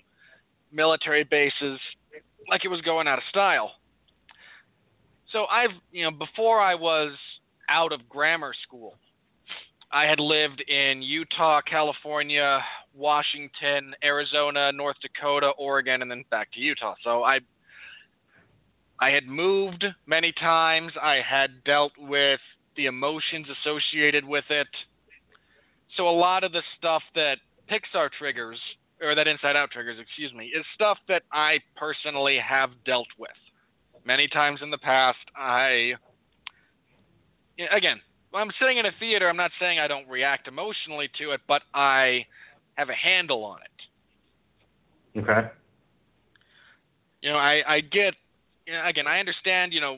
[0.71, 1.80] military bases
[2.50, 3.71] like it was going out of style.
[5.32, 7.15] So I've you know before I was
[7.69, 8.95] out of grammar school,
[9.91, 12.60] I had lived in Utah, California,
[12.95, 16.95] Washington, Arizona, North Dakota, Oregon, and then back to Utah.
[17.04, 17.39] So I
[18.99, 20.93] I had moved many times.
[21.01, 22.39] I had dealt with
[22.77, 24.67] the emotions associated with it.
[25.97, 27.38] So a lot of the stuff that
[27.69, 28.60] Pixar triggers
[29.01, 33.32] or that Inside Out triggers, excuse me, is stuff that I personally have dealt with.
[34.06, 35.93] Many times in the past, I
[37.75, 37.99] again,
[38.32, 41.41] when I'm sitting in a theater, I'm not saying I don't react emotionally to it,
[41.48, 42.26] but I
[42.76, 45.20] have a handle on it.
[45.20, 45.48] Okay.
[47.22, 48.15] You know, I I get
[48.65, 49.98] you know, again, I understand, you know,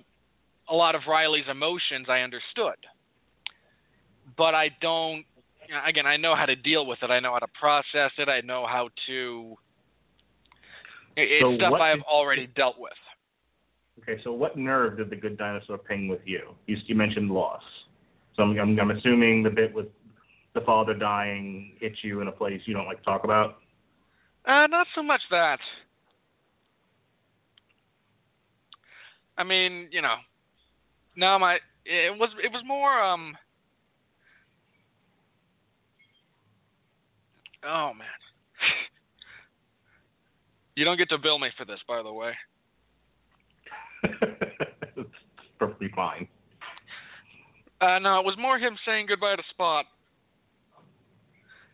[0.70, 2.78] a lot of Riley's emotions I understood.
[4.36, 5.26] But I don't
[5.68, 7.12] you know, again, I know how to deal with it.
[7.12, 8.28] I know how to process it.
[8.28, 9.56] I know how to
[11.16, 12.94] it's So stuff I've already dealt with.
[14.02, 16.56] Okay, so what nerve did the good dinosaur ping with you?
[16.66, 17.62] You, you mentioned loss.
[18.36, 19.88] So I'm, I'm, I'm assuming the bit with
[20.54, 23.58] the father dying hit you in a place you don't like to talk about.
[24.46, 25.60] Uh, not so much that.
[29.38, 30.16] I mean, you know,
[31.16, 33.36] no, my it was it was more um.
[37.66, 38.06] Oh man,
[40.76, 42.34] you don't get to bill me for this, by the way.
[44.98, 45.10] it's
[45.58, 46.28] perfectly fine.
[47.84, 49.86] Uh, no, it was more him saying goodbye to Spot.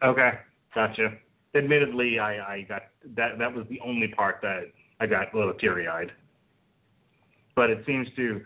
[0.03, 0.31] Okay,
[0.73, 1.09] gotcha.
[1.55, 2.81] Admittedly, I, I got
[3.15, 3.37] that.
[3.37, 6.11] That was the only part that I got a little teary eyed.
[7.55, 8.41] But it seems to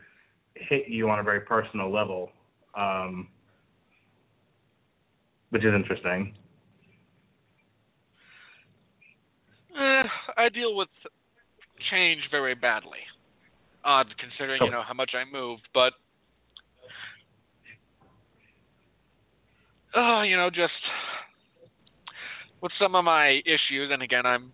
[0.55, 2.31] hit you on a very personal level,
[2.75, 3.29] um,
[5.51, 6.33] which is interesting.
[9.75, 10.03] Eh,
[10.37, 10.89] I deal with
[11.91, 12.99] change very badly.
[13.85, 14.65] Odd considering Oh.
[14.65, 15.93] you know how much I moved, but
[19.95, 20.73] oh, you know, just
[22.61, 24.51] with some of my issues, and again, I'm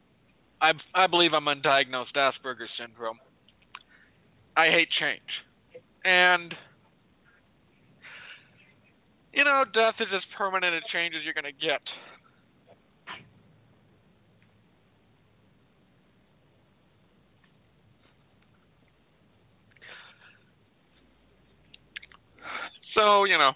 [0.61, 3.19] I I believe I'm undiagnosed Asperger's syndrome.
[4.57, 5.21] I hate change.
[6.03, 6.53] And
[9.33, 11.81] you know, death is as permanent a change as you're to get.
[22.95, 23.51] So, you know,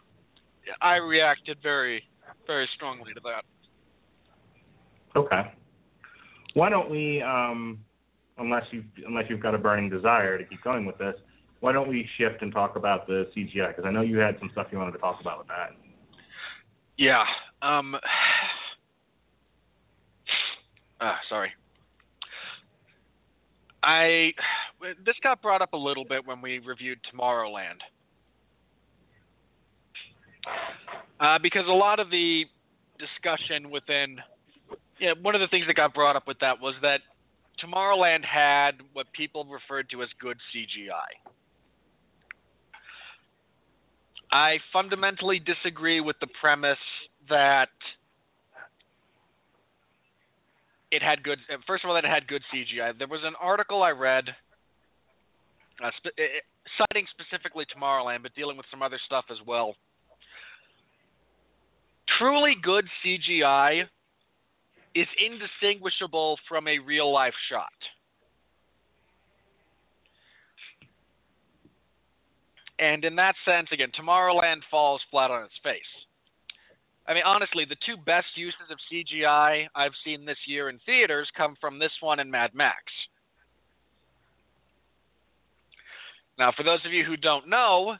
[0.81, 2.03] I reacted very,
[2.47, 3.43] very strongly to that.
[5.15, 5.53] Okay.
[6.53, 7.79] Why don't we, um,
[8.37, 11.15] unless you unless you've got a burning desire to keep going with this,
[11.59, 13.69] why don't we shift and talk about the CGI?
[13.69, 15.71] Because I know you had some stuff you wanted to talk about with that.
[16.97, 17.23] Yeah.
[17.61, 17.95] Um.
[21.01, 21.51] Ah, sorry.
[23.83, 24.31] I
[25.05, 27.79] this got brought up a little bit when we reviewed Tomorrowland.
[31.19, 32.43] Uh, because a lot of the
[32.99, 34.17] discussion within,
[34.99, 36.99] yeah, one of the things that got brought up with that was that
[37.63, 41.11] Tomorrowland had what people referred to as good CGI.
[44.31, 46.81] I fundamentally disagree with the premise
[47.29, 47.69] that
[50.91, 51.37] it had good.
[51.67, 52.97] First of all, that it had good CGI.
[52.97, 54.25] There was an article I read,
[55.83, 56.17] uh, sp-
[56.77, 59.75] citing specifically Tomorrowland, but dealing with some other stuff as well.
[62.23, 63.81] Truly good CGI
[64.95, 67.67] is indistinguishable from a real life shot.
[72.79, 75.81] And in that sense, again, Tomorrowland falls flat on its face.
[77.09, 81.27] I mean, honestly, the two best uses of CGI I've seen this year in theaters
[81.35, 82.83] come from this one and Mad Max.
[86.39, 87.95] Now, for those of you who don't know,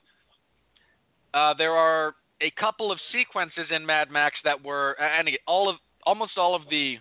[1.34, 5.76] uh, there are a couple of sequences in Mad Max that were, and all of
[6.06, 6.96] almost all of the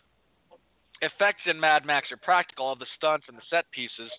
[1.01, 4.11] effects in Mad Max are practical, all the stunts and the set pieces,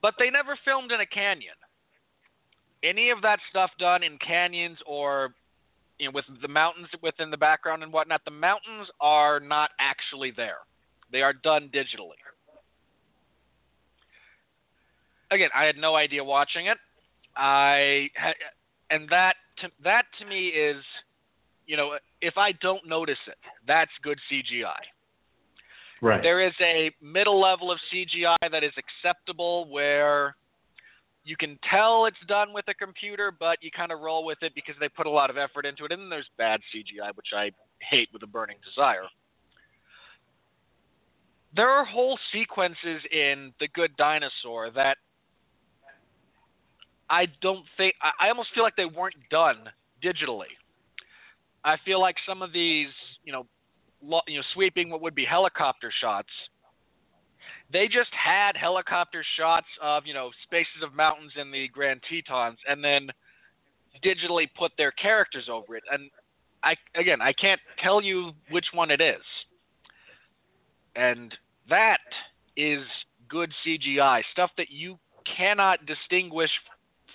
[0.00, 1.54] but they never filmed in a canyon
[2.84, 5.34] any of that stuff done in canyons or
[5.98, 10.32] you know with the mountains within the background and whatnot, the mountains are not actually
[10.36, 10.58] there.
[11.10, 12.20] They are done digitally.
[15.30, 16.76] Again, I had no idea watching it.
[17.36, 18.10] I
[18.90, 20.82] and that to, that to me is,
[21.66, 24.80] you know, if I don't notice it, that's good CGI.
[26.02, 26.22] Right.
[26.22, 30.36] There is a middle level of CGI that is acceptable where
[31.24, 34.52] you can tell it's done with a computer, but you kind of roll with it
[34.54, 35.92] because they put a lot of effort into it.
[35.92, 37.50] And then there's bad CGI, which I
[37.90, 39.08] hate with a burning desire.
[41.56, 44.96] There are whole sequences in The Good Dinosaur that
[47.08, 49.68] I don't think I almost feel like they weren't done
[50.02, 50.52] digitally.
[51.64, 52.88] I feel like some of these,
[53.24, 53.46] you know,
[54.02, 56.28] lo- you know, sweeping what would be helicopter shots
[57.72, 62.58] they just had helicopter shots of you know spaces of mountains in the Grand Tetons,
[62.68, 63.08] and then
[64.04, 65.84] digitally put their characters over it.
[65.90, 66.10] And
[66.62, 69.24] I again, I can't tell you which one it is,
[70.94, 71.32] and
[71.68, 71.98] that
[72.56, 72.82] is
[73.28, 74.96] good CGI stuff that you
[75.36, 76.50] cannot distinguish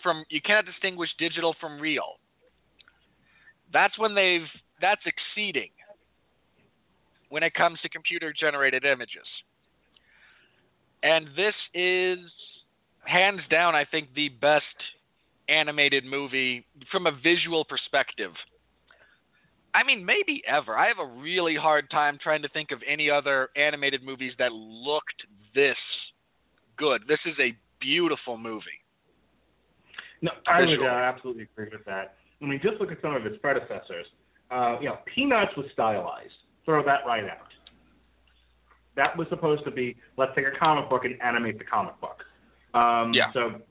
[0.03, 0.25] from.
[0.29, 2.17] You cannot distinguish digital from real.
[3.71, 4.47] That's when they've
[4.81, 5.69] that's exceeding
[7.29, 9.27] when it comes to computer generated images.
[11.03, 12.19] And this is
[13.05, 14.63] hands down, I think, the best
[15.47, 18.31] animated movie from a visual perspective.
[19.73, 20.77] I mean, maybe ever.
[20.77, 24.51] I have a really hard time trying to think of any other animated movies that
[24.51, 25.23] looked
[25.53, 25.77] this
[26.77, 27.01] good.
[27.07, 28.81] This is a beautiful movie.
[30.21, 32.15] No, I would uh, absolutely agree with that.
[32.41, 34.05] I mean, just look at some of its predecessors.
[34.51, 36.33] Uh, you know, Peanuts was stylized.
[36.65, 37.47] Throw that right out.
[38.95, 42.23] That was supposed to be let's take a comic book and animate the comic book.
[42.73, 43.31] Um, yeah.
[43.33, 43.61] So,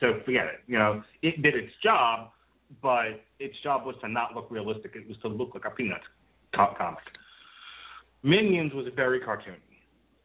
[0.00, 0.60] so forget it.
[0.66, 2.30] You know, it did its job,
[2.82, 4.92] but its job was to not look realistic.
[4.94, 6.04] It was to look like a Peanuts
[6.54, 7.02] comic.
[8.22, 9.56] Minions was very cartoony.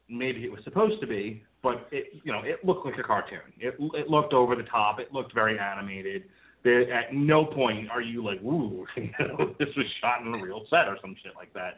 [0.10, 3.40] Maybe it was supposed to be, but it you know it looked like a cartoon.
[3.58, 5.00] It it looked over the top.
[5.00, 6.26] It looked very animated.
[6.64, 10.42] There, at no point are you like, ooh, you know, this was shot in a
[10.42, 11.78] real set or some shit like that.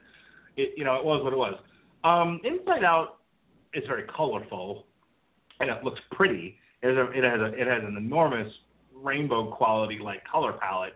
[0.57, 1.55] It you know it was what it was.
[2.03, 3.19] Um, Inside Out
[3.73, 4.86] is very colorful
[5.59, 6.57] and it looks pretty.
[6.81, 8.51] It has a, it has a, it has an enormous
[8.93, 10.93] rainbow quality like color palette,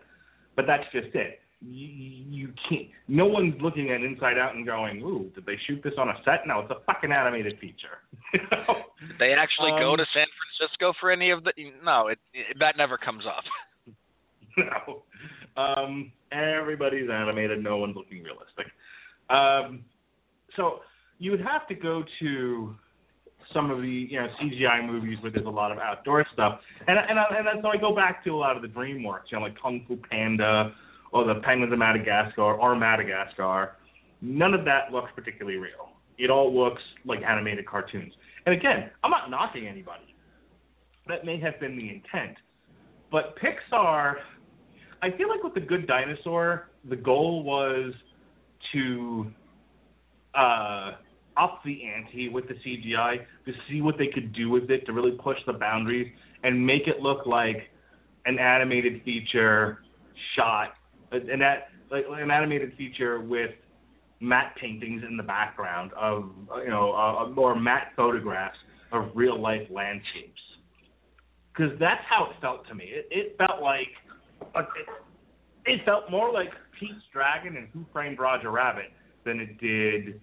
[0.56, 1.40] but that's just it.
[1.62, 2.88] You, you can't.
[3.06, 6.14] No one's looking at Inside Out and going, "Ooh, did they shoot this on a
[6.24, 8.00] set?" No, it's a fucking animated feature.
[8.32, 11.52] Did they actually um, go to San Francisco for any of the?
[11.84, 13.44] No, it, it that never comes up.
[14.56, 17.62] no, um, everybody's animated.
[17.62, 18.66] No one's looking realistic.
[19.28, 19.84] Um,
[20.56, 20.80] so
[21.18, 22.74] you would have to go to
[23.52, 26.98] some of the you know CGI movies where there's a lot of outdoor stuff, and
[26.98, 29.44] and I, and so I go back to a lot of the DreamWorks, you know,
[29.44, 30.72] like Kung Fu Panda
[31.12, 33.76] or the Penguins of Madagascar or Madagascar.
[34.20, 35.90] None of that looks particularly real.
[36.18, 38.12] It all looks like animated cartoons.
[38.46, 40.14] And again, I'm not knocking anybody.
[41.08, 42.36] That may have been the intent,
[43.10, 44.16] but Pixar.
[45.02, 47.94] I feel like with the Good Dinosaur, the goal was
[48.74, 49.26] to
[50.34, 50.92] uh,
[51.36, 54.92] up the ante with the CGI to see what they could do with it to
[54.92, 56.12] really push the boundaries
[56.44, 57.70] and make it look like
[58.26, 59.78] an animated feature
[60.36, 60.74] shot
[61.12, 63.50] an that like an animated feature with
[64.20, 66.30] matte paintings in the background of
[66.62, 68.58] you know uh, or matte photographs
[68.92, 70.40] of real life landscapes
[71.52, 73.88] because that's how it felt to me it, it felt like
[74.54, 74.86] uh, it,
[75.66, 78.90] it felt more like Pete's Dragon and Who Framed Roger Rabbit
[79.24, 80.20] than it did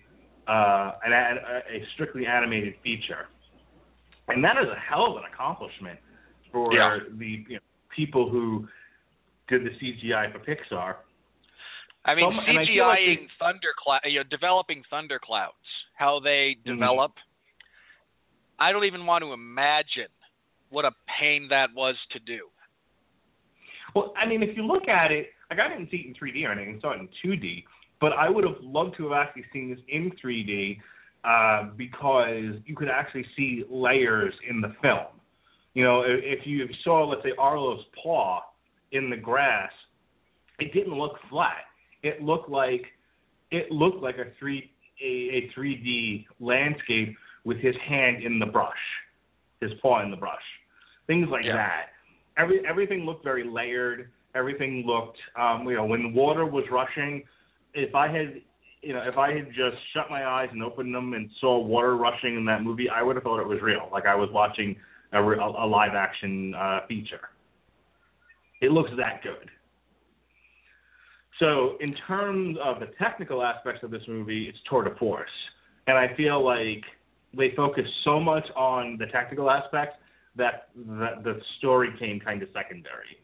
[0.48, 3.28] uh, an, a strictly animated feature.
[4.28, 6.00] And that is a hell of an accomplishment
[6.52, 6.98] for yeah.
[7.18, 7.60] the you know,
[7.96, 8.68] people who
[9.48, 10.96] did the CGI for Pixar.
[12.06, 15.56] I mean, Some, CGIing like thundercloud, you know, developing thunderclouds,
[15.96, 16.64] how they Mhm.
[16.64, 17.14] develop.
[18.60, 20.08] I don't even want to imagine
[20.70, 22.50] what a pain that was to do.
[23.94, 26.46] Well, I mean, if you look at it, like I didn't see it in 3D
[26.46, 27.66] or anything, I saw it in 2D,
[28.00, 30.82] but I would have loved to have actually seen this in 3D
[31.24, 35.08] uh, because you could actually see layers in the film.
[35.74, 38.42] You know, if, if you saw, let's say, Arlo's paw
[38.92, 39.72] in the grass,
[40.60, 41.66] it didn't look flat.
[42.04, 42.84] It looked like
[43.52, 44.72] it looked like a three
[45.02, 48.74] a, a 3D landscape with his hand in the brush,
[49.62, 50.42] his paw in the brush,
[51.06, 51.56] things like Yeah.
[51.56, 51.90] that.
[52.38, 54.10] Every everything looked very layered.
[54.36, 57.24] Everything looked, um, you know, when water was rushing.
[57.74, 58.42] If I had,
[58.82, 61.96] you know, if I had just shut my eyes and opened them and saw water
[61.98, 64.76] rushing in that movie, I would have thought it was real, like I was watching
[65.14, 67.30] a, a live action uh, feature.
[68.62, 69.50] It looks that good.
[71.40, 75.30] So, in terms of the technical aspects of this movie, it's tour de force,
[75.86, 76.84] and I feel like
[77.38, 79.98] they focus so much on the technical aspects
[80.36, 83.18] that the, the story came kind of secondary.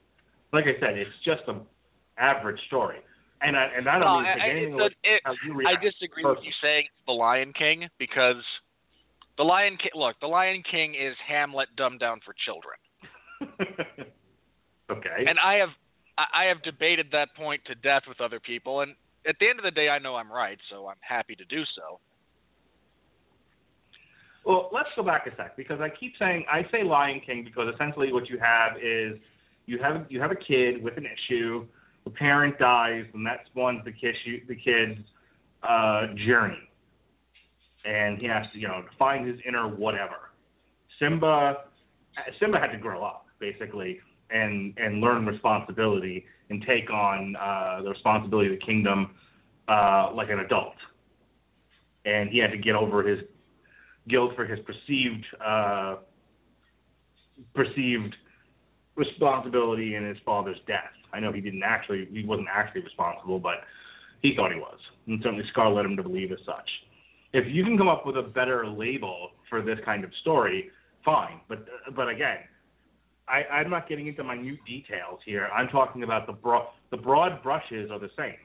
[0.52, 1.62] Like I said, it's just an
[2.20, 2.98] average story,
[3.42, 6.38] and I and I don't No, mean to I- anything it- it- I disagree with
[6.44, 8.44] you saying it's the Lion King because
[9.38, 9.92] the Lion King.
[9.96, 12.78] Look, the Lion King is Hamlet dumbed down for children,
[14.90, 15.26] okay.
[15.28, 15.70] and I have
[16.18, 18.96] I I have debated that point to death with other people, and
[19.28, 21.64] at the end of the day, I know I'm right, so I'm happy to do
[21.76, 22.00] so.
[24.46, 27.74] Well, let's go back a sec because I keep saying I say Lion King because
[27.74, 29.18] essentially what you have is
[29.66, 31.66] you have you have a kid with an issue,
[32.04, 34.16] the parent dies, and that spawns the kid
[34.48, 35.00] the kid's
[35.68, 36.70] uh, journey,
[37.86, 40.32] and he has to you know find his inner whatever.
[41.00, 41.64] Simba
[42.40, 44.00] Simba had to grow up basically
[44.34, 49.12] and and learn responsibility and take on uh, the responsibility of the kingdom
[49.68, 50.76] uh, like an adult,
[52.06, 53.20] and he had to get over his
[54.10, 55.96] guilt for his perceived uh,
[57.56, 58.16] perceived
[58.96, 60.92] responsibility in his father's death.
[61.14, 63.62] I know he didn't actually he wasn't actually responsible, but
[64.22, 66.70] he thought he was, and certainly Scar led him to believe as such.
[67.34, 70.70] If you can come up with a better label for this kind of story,
[71.06, 71.40] fine.
[71.48, 71.66] But
[71.96, 72.38] but again,
[73.28, 75.48] I, I'm not getting into minute details here.
[75.54, 78.36] I'm talking about the broad the broad brushes are the same.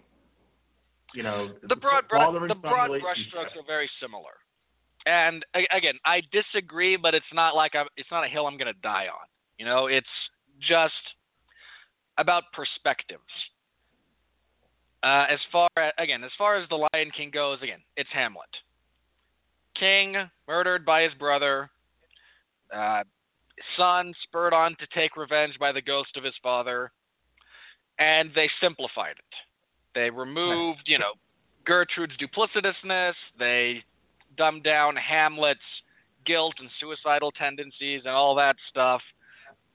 [1.14, 4.36] You know, The broad brush, the broad brushstrokes are very similar.
[5.06, 8.72] And again, I disagree, but it's not like I'm, it's not a hill I'm going
[8.72, 9.26] to die on.
[9.58, 10.06] You know, it's
[10.60, 10.92] just
[12.18, 13.22] about perspectives.
[15.02, 18.50] Uh, as far as, again, as far as the Lion King goes, again, it's Hamlet.
[19.78, 20.14] King
[20.46, 21.70] murdered by his brother.
[22.74, 23.04] Uh,
[23.76, 26.90] son spurred on to take revenge by the ghost of his father,
[27.98, 29.34] and they simplified it.
[29.94, 31.14] They removed, you know,
[31.66, 33.14] Gertrude's duplicitousness.
[33.38, 33.82] They
[34.36, 35.60] dumbed down Hamlet's
[36.26, 39.00] guilt and suicidal tendencies and all that stuff.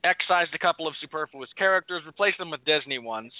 [0.02, 3.32] Excised a couple of superfluous characters, replaced them with Disney ones.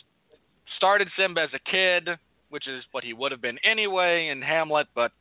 [0.77, 2.09] Started Simba as a kid,
[2.49, 5.13] which is what he would have been anyway in Hamlet, but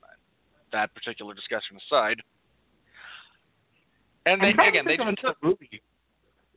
[0.71, 2.21] that particular discussion aside.
[4.26, 5.82] And they again they just took movie.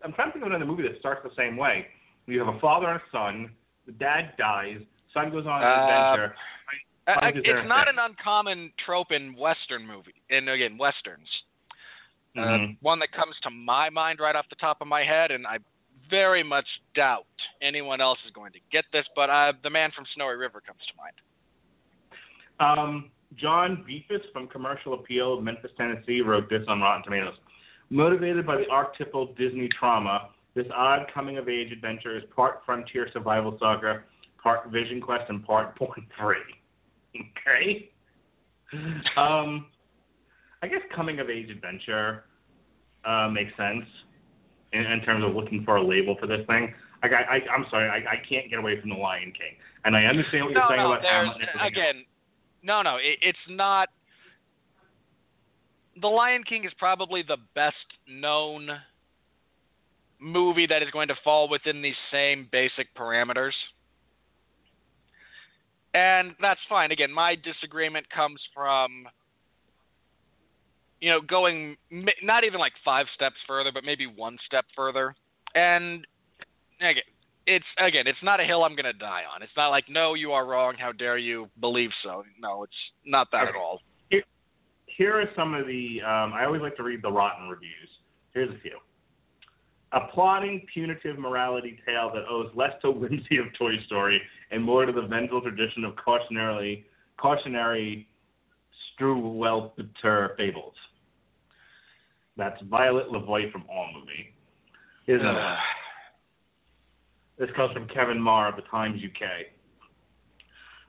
[0.04, 1.86] I'm trying to think of another movie that starts the same way.
[2.26, 3.50] You have a father and a son.
[3.86, 4.80] The dad dies.
[5.14, 6.36] Son goes on an Uh, adventure.
[7.08, 11.28] I, I, it's not an uncommon trope in Western movie, and again westerns.
[12.36, 12.76] Uh, Mhm.
[12.82, 15.58] one that comes to my mind right off the top of my head, and I
[16.10, 17.26] very much doubt
[17.62, 20.80] anyone else is going to get this, but uh, the man from Snowy River comes
[20.86, 21.16] to mind.
[22.60, 27.38] Um, John Beifuss from Commercial Appeal, Memphis, Tennessee, wrote this on Rotten Tomatoes.
[27.91, 33.09] Motivated by the archetypal Disney trauma, this odd coming of age adventure is part frontier
[33.12, 34.03] survival saga,
[34.43, 36.37] part Vision Quest, and part Free.
[37.41, 37.89] Okay.
[39.16, 39.66] Um,
[40.62, 42.24] I guess coming of age adventure
[43.07, 43.87] uh, makes sense
[44.72, 46.74] in, in terms of looking for a label for this thing.
[47.03, 50.05] I, I, I'm sorry, I, I can't get away from the Lion King, and I
[50.05, 51.37] understand what you're saying no, about Hamlet.
[51.64, 52.05] again,
[52.62, 53.89] no, no, it, it's not.
[56.01, 57.76] The Lion King is probably the best
[58.09, 58.68] known
[60.18, 63.53] movie that is going to fall within these same basic parameters.
[65.94, 66.92] And that's fine.
[66.92, 69.07] Again, my disagreement comes from
[71.01, 75.14] you know going m- not even like 5 steps further, but maybe one step further.
[75.55, 76.07] And
[76.80, 77.03] again,
[77.47, 79.42] it's again, it's not a hill I'm going to die on.
[79.42, 80.74] It's not like no, you are wrong.
[80.78, 82.24] How dare you believe so?
[82.38, 82.72] No, it's
[83.05, 83.80] not that at all.
[84.97, 87.88] Here are some of the um, I always like to read the rotten reviews.
[88.32, 88.78] Here's a few.
[89.92, 94.20] A plotting, punitive morality tale that owes less to whimsy of Toy Story
[94.51, 96.86] and more to the vengeful tradition of cautionary,
[97.18, 98.09] cautionary
[98.99, 100.74] Struwwelpeter fables.
[102.36, 104.32] That's Violet LeVoit from AllMovie.
[105.07, 105.57] Here's another one.
[107.38, 109.28] This comes from Kevin Maher of the Times UK.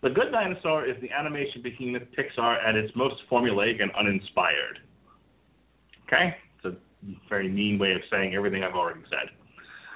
[0.03, 4.79] The Good Dinosaur is the animation behemoth Pixar at its most formulaic and uninspired.
[6.05, 6.35] Okay?
[6.63, 6.77] It's a
[7.29, 9.29] very mean way of saying everything I've already said.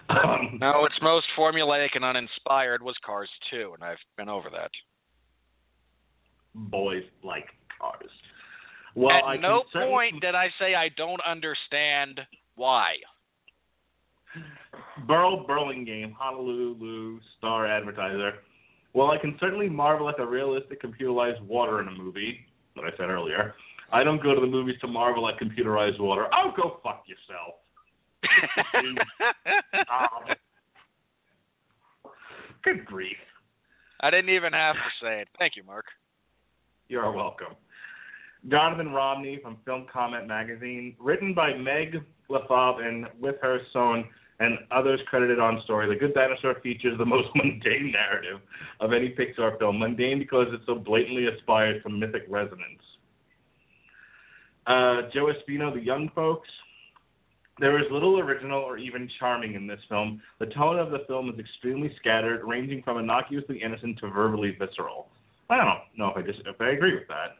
[0.09, 4.71] Um, No, its most formulaic and uninspired was Cars 2, and I've been over that.
[6.53, 7.45] boys like
[7.79, 8.09] cars.
[8.95, 12.19] Well, At I no point did I say I don't understand
[12.55, 12.95] why.
[15.07, 18.33] Burl Burlingame, Honolulu Star Advertiser.
[18.93, 22.39] Well, I can certainly marvel at the realistic computerized water in a movie
[22.75, 23.53] that I said earlier.
[23.93, 26.27] I don't go to the movies to marvel at computerized water.
[26.33, 27.55] Oh, go fuck yourself.
[29.89, 30.35] Um,
[32.63, 33.17] good grief.
[34.01, 35.27] I didn't even have to say it.
[35.37, 35.85] Thank you, Mark.
[36.87, 37.55] You're welcome.
[38.49, 41.97] Jonathan Romney from Film Comment Magazine, written by Meg
[42.29, 44.05] LeFauve and with her son
[44.41, 45.87] and others credited on story.
[45.87, 48.41] The Good Dinosaur features the most mundane narrative
[48.79, 49.77] of any Pixar film.
[49.79, 52.81] Mundane because it so blatantly aspires to mythic resonance.
[54.65, 56.49] Uh, Joe Espino, The Young Folks.
[57.59, 60.19] There is little original or even charming in this film.
[60.39, 65.09] The tone of the film is extremely scattered, ranging from innocuously innocent to verbally visceral.
[65.51, 65.67] I don't
[65.97, 67.37] know if I just if I agree with that.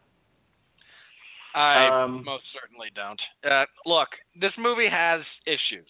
[1.56, 3.20] I Um, most certainly don't.
[3.44, 5.90] Uh, look, this movie has issues.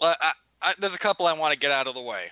[0.00, 0.14] I,
[0.62, 2.24] I, there's a couple I want to get out of the way.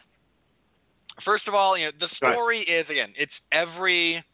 [1.25, 4.25] First of all, you know, the story is again, it's every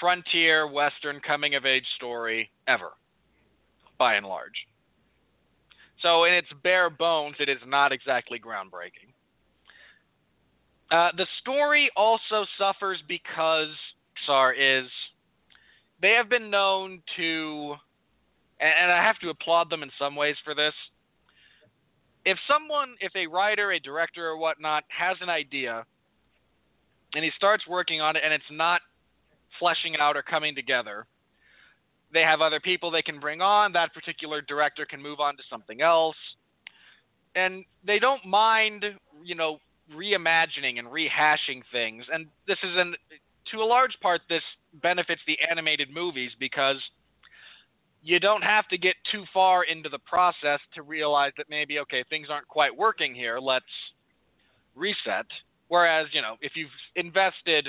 [0.00, 2.90] frontier western coming of age story ever,
[3.98, 4.66] by and large.
[6.02, 9.12] So, in its bare bones, it is not exactly groundbreaking.
[10.90, 13.68] Uh, the story also suffers because
[14.28, 14.90] Pixar is
[16.00, 17.74] they have been known to
[18.60, 20.74] and, and I have to applaud them in some ways for this.
[22.24, 25.84] If someone if a writer, a director or whatnot has an idea
[27.14, 28.80] and he starts working on it and it's not
[29.58, 31.06] fleshing out or coming together,
[32.12, 35.42] they have other people they can bring on, that particular director can move on to
[35.50, 36.16] something else.
[37.34, 38.84] And they don't mind,
[39.22, 39.58] you know,
[39.92, 42.04] reimagining and rehashing things.
[42.10, 42.94] And this is an
[43.52, 46.76] to a large part this benefits the animated movies because
[48.04, 52.04] you don't have to get too far into the process to realize that maybe okay
[52.10, 53.64] things aren't quite working here let's
[54.76, 55.26] reset.
[55.68, 57.68] Whereas you know if you've invested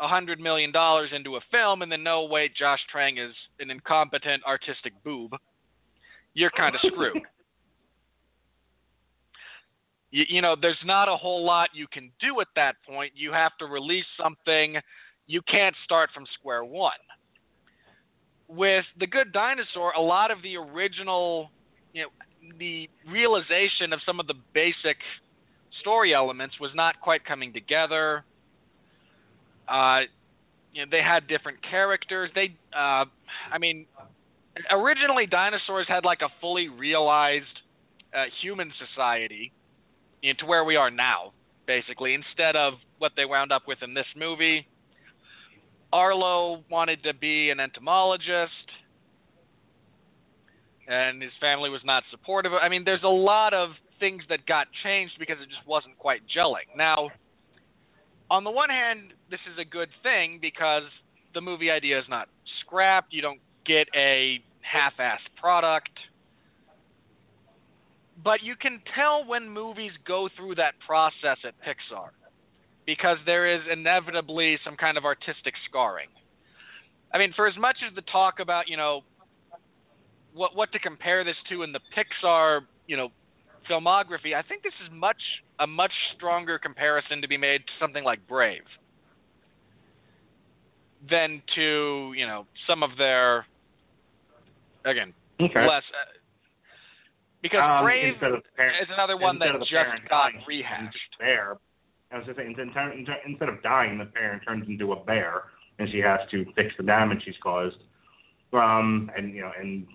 [0.00, 3.70] a hundred million dollars into a film and then no wait Josh Trank is an
[3.70, 5.32] incompetent artistic boob
[6.34, 7.20] you're kind of screwed.
[10.10, 13.12] You, you know there's not a whole lot you can do at that point.
[13.16, 14.76] You have to release something.
[15.26, 16.92] You can't start from square one
[18.56, 21.50] with the good dinosaur a lot of the original
[21.92, 22.08] you know
[22.58, 24.98] the realization of some of the basic
[25.80, 28.24] story elements was not quite coming together.
[29.68, 30.00] Uh
[30.72, 32.30] you know they had different characters.
[32.34, 33.04] They uh
[33.50, 33.86] i mean
[34.70, 37.46] originally dinosaurs had like a fully realized
[38.14, 39.50] uh, human society
[40.20, 41.32] you know, to where we are now
[41.66, 44.66] basically instead of what they wound up with in this movie
[45.92, 48.66] Arlo wanted to be an entomologist,
[50.88, 52.52] and his family was not supportive.
[52.52, 53.70] I mean, there's a lot of
[54.00, 56.76] things that got changed because it just wasn't quite gelling.
[56.76, 57.10] Now,
[58.30, 60.84] on the one hand, this is a good thing because
[61.34, 62.28] the movie idea is not
[62.64, 63.12] scrapped.
[63.12, 65.90] You don't get a half-assed product.
[68.24, 72.10] But you can tell when movies go through that process at Pixar
[72.86, 76.08] because there is inevitably some kind of artistic scarring.
[77.14, 79.02] I mean, for as much as the talk about, you know,
[80.32, 83.08] what what to compare this to in the Pixar, you know,
[83.70, 85.20] filmography, I think this is much
[85.60, 88.64] a much stronger comparison to be made to something like Brave
[91.10, 93.46] than to, you know, some of their
[94.84, 95.66] again, Okay.
[95.66, 96.18] less uh,
[97.42, 101.18] because Um, Brave is another one that just got rehashed.
[101.18, 101.58] Bear.
[102.12, 105.44] I was just saying, instead, of dying, the parent turns into a bear,
[105.78, 107.76] and she has to fix the damage she's caused,
[108.52, 109.86] um, and you know, and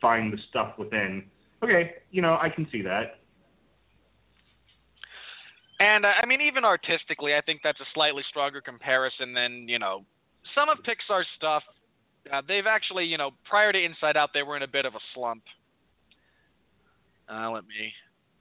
[0.00, 1.24] find the stuff within.
[1.62, 3.18] Okay, you know, I can see that.
[5.80, 9.78] And uh, I mean, even artistically, I think that's a slightly stronger comparison than you
[9.78, 10.04] know
[10.54, 11.62] some of Pixar's stuff.
[12.32, 14.94] Uh, they've actually, you know, prior to Inside Out, they were in a bit of
[14.94, 15.42] a slump.
[17.28, 17.92] Uh, let me.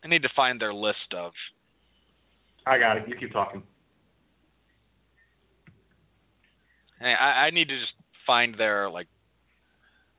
[0.04, 1.34] I need to find their list of.
[2.66, 3.04] I got it.
[3.08, 3.64] You keep talking.
[7.00, 7.94] Hey, I, I need to just
[8.26, 9.08] find their like.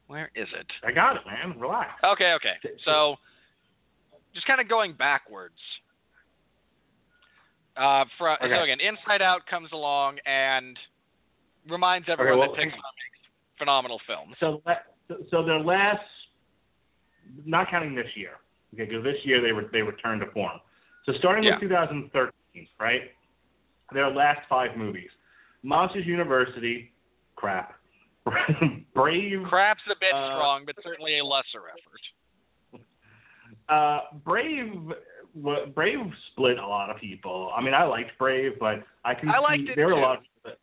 [0.07, 0.67] Where is it?
[0.87, 1.59] I got it, man.
[1.59, 1.91] Relax.
[2.05, 2.55] Okay, okay.
[2.85, 3.17] So,
[4.35, 5.59] just kind of going backwards.
[7.77, 8.55] Uh, for, Okay.
[8.55, 10.79] So again, Inside Out comes along and
[11.69, 13.21] reminds everyone well, that Pixar makes
[13.59, 14.37] phenomenal films.
[14.39, 14.63] So,
[15.09, 16.01] so, so their last,
[17.45, 18.39] not counting this year,
[18.73, 20.61] okay, because this year they were they returned to form.
[21.05, 21.59] So starting Yeah.
[21.61, 22.33] with 2013,
[22.81, 23.03] right?
[23.93, 25.11] Their last five movies:
[25.63, 26.93] Monsters University,
[27.37, 27.75] crap.
[28.95, 32.83] Brave, Crap's a bit Uh, strong, but certainly a lesser effort.
[33.69, 34.73] uh, Brave,
[35.75, 35.99] Brave
[36.33, 37.53] split a lot of people.
[37.57, 39.97] I mean, I liked Brave, but I can I liked see it there were a
[39.97, 40.01] too.
[40.03, 40.17] lot.
[40.19, 40.59] Of people that,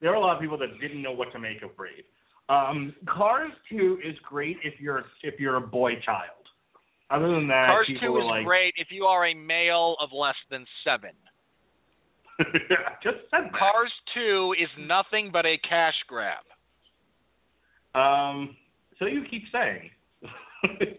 [0.00, 2.02] there were a lot of people that didn't know what to make of Brave.
[2.48, 6.47] Um, Cars 2 is great if you're if you're a boy child.
[7.10, 9.96] Other than that, Cars people 2 were is like, great if you are a male
[10.00, 11.16] of less than seven.
[13.02, 13.52] just said that.
[13.52, 16.44] Cars 2 is nothing but a cash grab.
[17.94, 18.56] Um,
[18.98, 19.90] so you keep saying.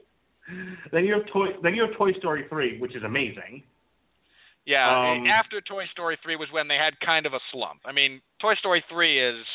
[0.91, 1.47] then you have Toy.
[1.62, 3.64] Then you have Toy Story 3, which is amazing.
[4.66, 7.80] Yeah, Um, after Toy Story 3 was when they had kind of a slump.
[7.86, 9.45] I mean, Toy Story 3 is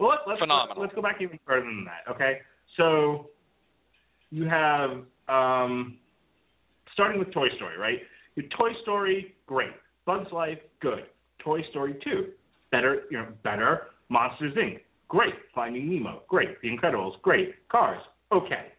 [0.00, 0.80] Well, let's, let's, Phenomenal.
[0.80, 2.10] Let's go back even further than that.
[2.10, 2.40] Okay,
[2.78, 3.28] so
[4.30, 4.90] you have
[5.28, 5.98] um,
[6.92, 7.98] starting with Toy Story, right?
[8.36, 9.70] Your Toy Story, great.
[10.06, 11.04] Bugs Life, good.
[11.38, 12.26] Toy Story 2,
[12.70, 13.02] better.
[13.10, 13.88] You know, better.
[14.08, 15.34] Monsters Inc., great.
[15.54, 16.60] Finding Nemo, great.
[16.62, 17.54] The Incredibles, great.
[17.68, 18.00] Cars,
[18.32, 18.72] okay.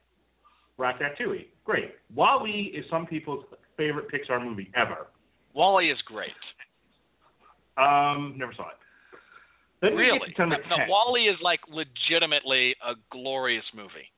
[0.80, 1.91] Ratatouille, great.
[2.14, 3.45] WALL-E is some people's
[3.78, 5.08] favorite Pixar movie ever.
[5.54, 6.32] WALL-E is great.
[7.78, 8.76] Um, never saw it.
[9.82, 10.20] Then Really?
[10.38, 10.49] No, 10.
[10.88, 14.12] WALL-E is like legitimately a glorious movie.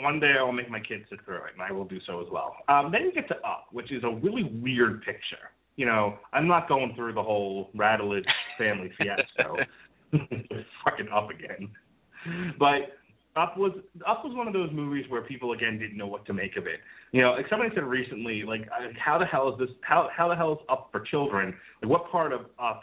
[0.00, 2.26] One day I'll make my kids sit through it, and I will do so as
[2.30, 2.56] well.
[2.68, 5.50] Um, then you get to Up, which is a really weird picture.
[5.76, 8.26] You know, I'm not going through the whole Rattledge
[8.58, 9.56] family fiasco.
[10.84, 11.70] Fucking Up again.
[12.58, 12.96] But
[13.36, 13.72] Up was
[14.06, 16.66] Up was one of those movies where people again didn't know what to make of
[16.66, 16.80] it.
[17.12, 19.68] You know, like somebody said recently, like uh, how the hell is this?
[19.82, 21.54] How how the hell is Up for children?
[21.82, 22.82] Like what part of Up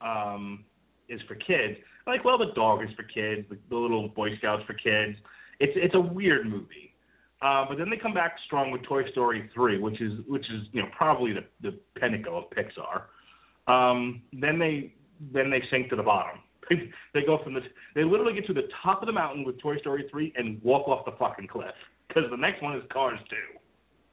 [0.00, 0.64] um,
[1.08, 1.78] is for kids?
[2.06, 5.16] Like, well, the dog is for kids, the, the little Boy Scouts for kids.
[5.60, 6.94] It's it's a weird movie.
[7.42, 10.66] Uh, but then they come back strong with Toy Story 3, which is which is
[10.72, 13.02] you know probably the the pinnacle of Pixar.
[13.70, 14.94] Um, then they
[15.32, 16.40] then they sink to the bottom.
[17.14, 17.60] they go from the
[17.94, 20.88] they literally get to the top of the mountain with Toy Story 3 and walk
[20.88, 21.74] off the fucking cliff
[22.08, 23.18] because the next one is Cars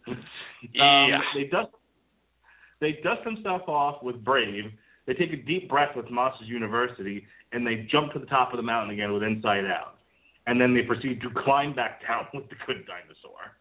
[0.07, 0.13] 2.
[0.79, 1.19] Um, Yeah.
[1.35, 1.71] They dust
[2.79, 4.65] they dust themselves off with Brave.
[5.07, 8.57] They take a deep breath with Monsters University, and they jump to the top of
[8.57, 9.99] the mountain again with Inside Out.
[10.45, 13.55] And then they proceed to climb back down with the Good Dinosaur.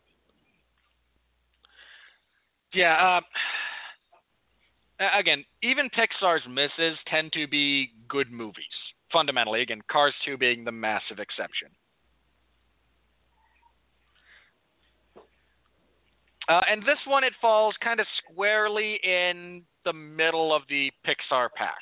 [2.75, 3.21] Yeah.
[4.99, 8.65] Uh, again, even Pixar's misses tend to be good movies.
[9.13, 11.69] Fundamentally, again, Cars 2 being the massive exception.
[16.49, 21.49] Uh, and this one, it falls kind of squarely in the middle of the Pixar
[21.57, 21.79] pack.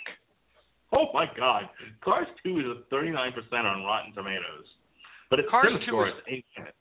[0.92, 1.68] Oh my God,
[2.03, 4.66] Cars 2 is a 39% on Rotten Tomatoes,
[5.31, 6.76] but it's Cars Cinema 2 Score is- minutes.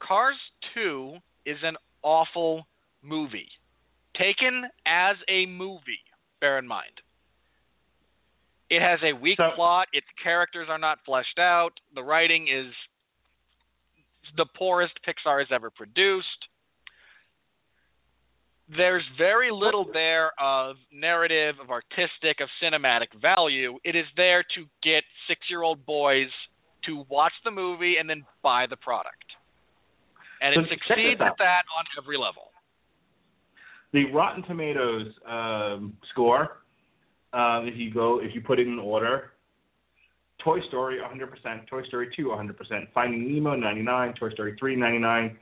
[0.00, 0.36] Cars
[0.74, 2.66] 2 is an awful
[3.02, 3.50] movie.
[4.14, 6.02] Taken as a movie,
[6.40, 7.00] bear in mind.
[8.70, 12.74] It has a weak So- plot, its characters are not fleshed out, the writing is
[14.36, 16.46] the poorest Pixar has ever produced.
[18.72, 23.80] there's very little there of narrative, of artistic, of cinematic value.
[23.82, 26.30] It is there to get six year old boys
[26.86, 29.24] to watch the movie and then buy the product.
[30.40, 32.50] And So it succeeds at that on every level.
[33.92, 36.62] The Rotten Tomatoes um, score,
[37.32, 39.32] uh, if you go, if you put it in order,
[40.44, 45.36] Toy Story 100%, Toy Story 2 100%, Finding Nemo 99, Toy Story 3 99.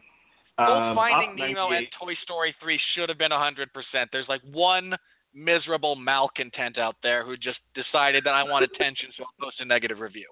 [0.57, 3.67] Both Um, Finding Up Nemo and Toy Story 3 should have been 100%.
[4.11, 4.95] There's like one
[5.35, 9.65] miserable malcontent out there who just decided that I want attention, so I'll post a
[9.65, 10.27] negative review.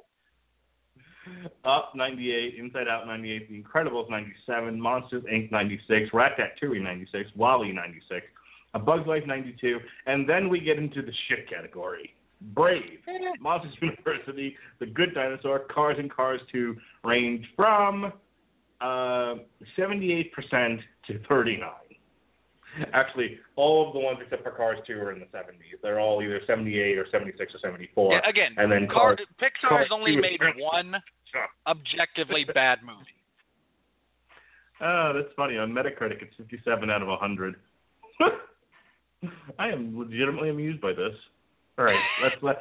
[1.64, 5.50] Up 98, Inside Out 98, The Incredibles 97, Monsters Inc.
[5.50, 8.26] 96, Ratatouille 96, WALL-E 96,
[8.74, 12.14] A Bug's Life 92, and then we get into the shit category.
[12.40, 13.00] Brave,
[13.40, 18.12] Monsters University, The Good Dinosaur, Cars and Cars 2 range from
[18.80, 19.34] uh,
[19.78, 20.30] 78%
[21.06, 21.70] to 39.
[22.92, 25.80] Actually, all of the ones except for Cars 2 are in the 70s.
[25.82, 28.12] They're all either 78 or 76 or 74.
[28.12, 30.94] Yeah, again, and then Car- Cars Pixar Cars has only 2 is made one
[31.66, 33.16] objectively bad movie.
[34.80, 35.56] Oh, that's funny.
[35.56, 37.56] On Metacritic, it's 57 out of 100.
[39.58, 41.14] I am legitimately amused by this.
[41.78, 42.56] All right, let's let.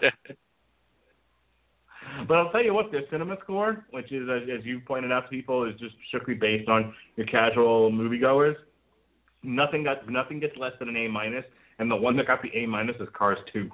[2.28, 5.22] but I'll tell you what, their cinema score, which is as, as you pointed out
[5.22, 8.56] to people, is just strictly based on your casual moviegoers.
[9.46, 11.46] Nothing got nothing gets less than an A minus,
[11.80, 13.70] and the one that got the A minus is Cars 2.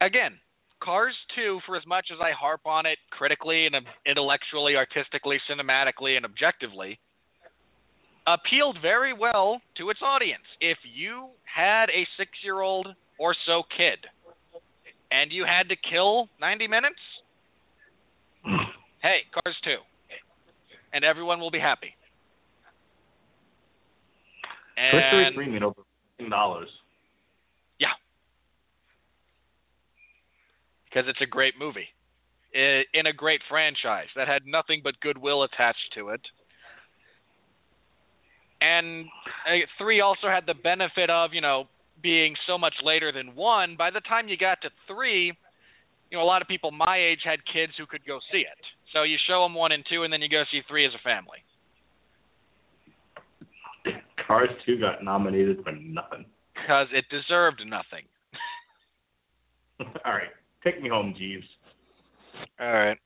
[0.00, 0.38] Again,
[0.82, 6.16] Cars 2, for as much as I harp on it critically and intellectually, artistically, cinematically,
[6.16, 6.98] and objectively,
[8.26, 10.44] appealed very well to its audience.
[10.60, 12.88] If you had a six year old
[13.18, 13.98] or so kid
[15.10, 17.00] and you had to kill 90 minutes,
[19.02, 19.70] hey, Cars 2.
[20.92, 21.94] And everyone will be happy.
[24.76, 25.82] And 3 made over
[26.30, 26.68] dollars.
[27.78, 27.88] Yeah.
[30.84, 31.88] Because it's a great movie.
[32.54, 36.20] In a great franchise that had nothing but goodwill attached to it.
[38.60, 39.06] And
[39.48, 41.64] uh, 3 also had the benefit of, you know,
[42.02, 43.76] being so much later than 1.
[43.76, 45.32] By the time you got to 3,
[46.10, 48.60] you know, a lot of people my age had kids who could go see it.
[48.92, 51.02] So you show them 1 and 2 and then you go see 3 as a
[51.02, 51.40] family.
[54.32, 56.24] Cars 2 got nominated for nothing.
[56.54, 58.08] Because it deserved nothing.
[60.06, 60.32] All right,
[60.64, 61.44] take me home, Jeeves.
[62.58, 62.96] All right.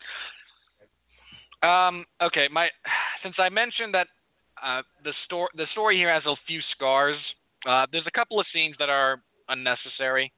[1.66, 2.68] Um, okay, my
[3.24, 4.07] since I mentioned that
[4.62, 7.18] uh, the story the story here has a few scars.
[7.68, 10.33] Uh, there's a couple of scenes that are unnecessary.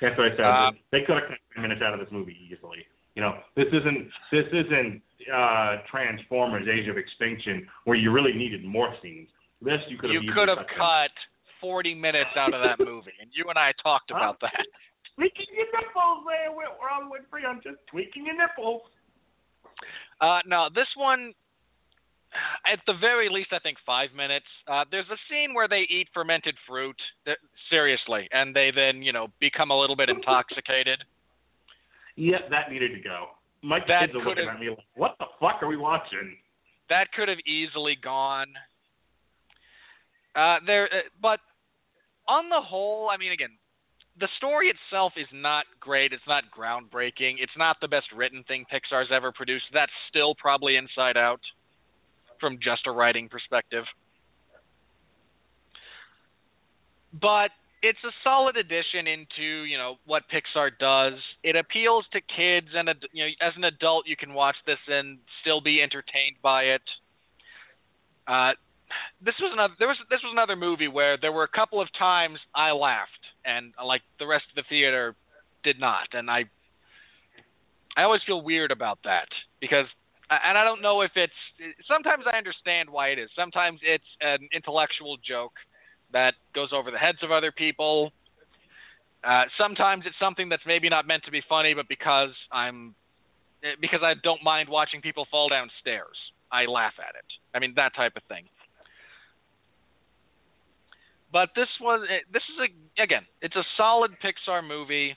[0.00, 0.44] That's what I said.
[0.44, 2.82] Um, they could have cut ten minutes out of this movie easily.
[3.14, 5.02] You know, this isn't this isn't
[5.32, 9.28] uh Transformers: Age of Extinction where you really needed more scenes.
[9.62, 10.76] This you could have You could have cut.
[10.76, 11.14] cut
[11.60, 14.66] 40 minutes out of that movie, and you and I talked about that.
[15.16, 17.46] Tweaking your nipples there, Ron Winfree.
[17.48, 18.82] I'm just tweaking your nipples.
[20.20, 21.32] Uh, no, this one,
[22.66, 24.46] at the very least, I think five minutes.
[24.66, 27.38] Uh, there's a scene where they eat fermented fruit, th-
[27.70, 30.98] seriously, and they then, you know, become a little bit intoxicated.
[32.16, 33.26] Yeah, that needed to go.
[33.62, 36.36] My That kids are looking at me like, "What the fuck are we watching?"
[36.88, 38.48] that could have easily gone.
[40.34, 41.40] Uh, there, uh, but
[42.28, 43.56] on the whole, I mean, again,
[44.18, 46.12] the story itself is not great.
[46.12, 47.36] It's not groundbreaking.
[47.38, 49.64] It's not the best written thing Pixar's ever produced.
[49.72, 51.40] That's still probably Inside Out,
[52.40, 53.84] from just a writing perspective.
[57.12, 57.50] But
[57.84, 61.20] it's a solid addition into you know what Pixar does.
[61.42, 65.18] It appeals to kids, and you know as an adult you can watch this and
[65.42, 66.82] still be entertained by it.
[68.26, 68.52] Uh,
[69.20, 71.88] this was another there was this was another movie where there were a couple of
[71.98, 75.14] times I laughed and uh, like the rest of the theater
[75.62, 76.44] did not, and I
[77.96, 79.28] I always feel weird about that
[79.60, 79.86] because
[80.30, 81.36] and I don't know if it's
[81.86, 83.28] sometimes I understand why it is.
[83.36, 85.52] Sometimes it's an intellectual joke
[86.14, 88.12] that goes over the heads of other people.
[89.22, 92.94] Uh, sometimes it's something that's maybe not meant to be funny, but because I'm
[93.62, 96.16] eh, because I don't mind watching people fall down stairs,
[96.50, 97.28] I laugh at it.
[97.54, 98.44] I mean that type of thing.
[101.32, 105.16] But this was eh, this is a again, it's a solid Pixar movie.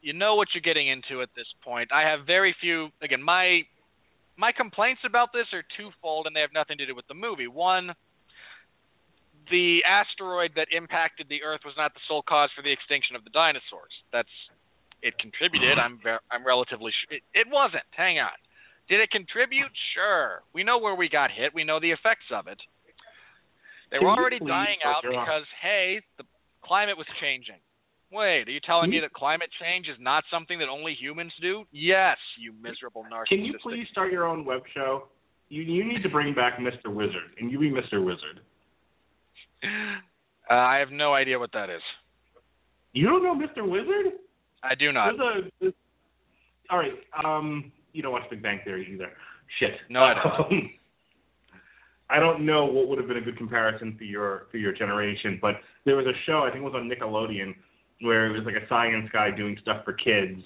[0.00, 1.92] You know what you're getting into at this point.
[1.92, 3.62] I have very few again, my
[4.36, 7.46] my complaints about this are twofold and they have nothing to do with the movie.
[7.46, 7.92] One,
[9.50, 13.24] the asteroid that impacted the Earth was not the sole cause for the extinction of
[13.24, 13.92] the dinosaurs.
[14.12, 14.32] That's
[15.02, 15.78] it contributed.
[15.78, 17.86] I'm ver- I'm relatively sure it, it wasn't.
[17.90, 18.36] Hang on.
[18.88, 19.70] Did it contribute?
[19.94, 20.42] Sure.
[20.54, 21.54] We know where we got hit.
[21.54, 22.58] We know the effects of it.
[23.90, 26.24] They were already dying out because hey, the
[26.64, 27.60] climate was changing.
[28.12, 31.64] Wait, are you telling me that climate change is not something that only humans do?
[31.72, 33.28] Yes, you miserable narcissist.
[33.28, 35.08] Can you please start your own web show?
[35.48, 36.92] You you need to bring back Mr.
[36.92, 38.04] Wizard, and you be Mr.
[38.04, 38.40] Wizard.
[39.62, 41.82] Uh, I have no idea what that is.
[42.92, 43.66] You don't know Mr.
[43.66, 44.12] Wizard?
[44.62, 45.12] I do not.
[45.16, 45.74] There's a, there's,
[46.70, 46.92] all right.
[47.24, 49.10] Um, you don't watch Big Bang Theory either.
[49.58, 49.70] Shit.
[49.88, 50.52] No, I don't.
[50.52, 50.70] Um,
[52.10, 55.38] I don't know what would have been a good comparison for your for your generation,
[55.40, 55.54] but
[55.86, 57.54] there was a show I think it was on Nickelodeon
[58.02, 60.42] where it was like a science guy doing stuff for kids.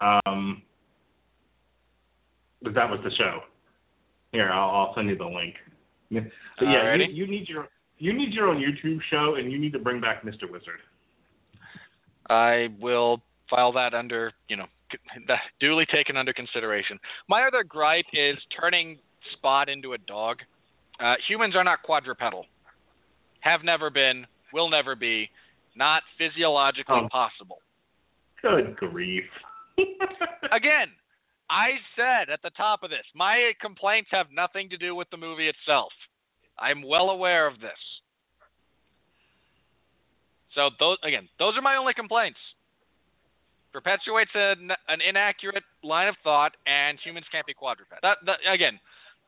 [0.00, 0.62] Um,
[2.62, 3.40] but that was the show.
[4.32, 5.54] Here, I'll, I'll send you the link.
[6.10, 7.68] So yeah, you, you need your
[7.98, 10.50] you need your own YouTube show, and you need to bring back Mr.
[10.50, 10.80] Wizard.
[12.28, 14.66] I will file that under, you know,
[15.60, 16.98] duly taken under consideration.
[17.28, 18.98] My other gripe is turning
[19.32, 20.38] Spot into a dog.
[21.00, 22.44] Uh, humans are not quadrupedal.
[23.40, 25.28] Have never been, will never be,
[25.74, 27.08] not physiologically Oh.
[27.10, 27.58] possible.
[28.40, 29.24] Good grief.
[29.78, 30.92] Again,
[31.50, 35.16] I said at the top of this, my complaints have nothing to do with the
[35.16, 35.92] movie itself.
[36.58, 37.78] I'm well aware of this.
[40.54, 42.38] So those again, those are my only complaints.
[43.72, 48.00] Perpetuates an, an inaccurate line of thought, and humans can't be quadrupeds.
[48.00, 48.80] That, that again,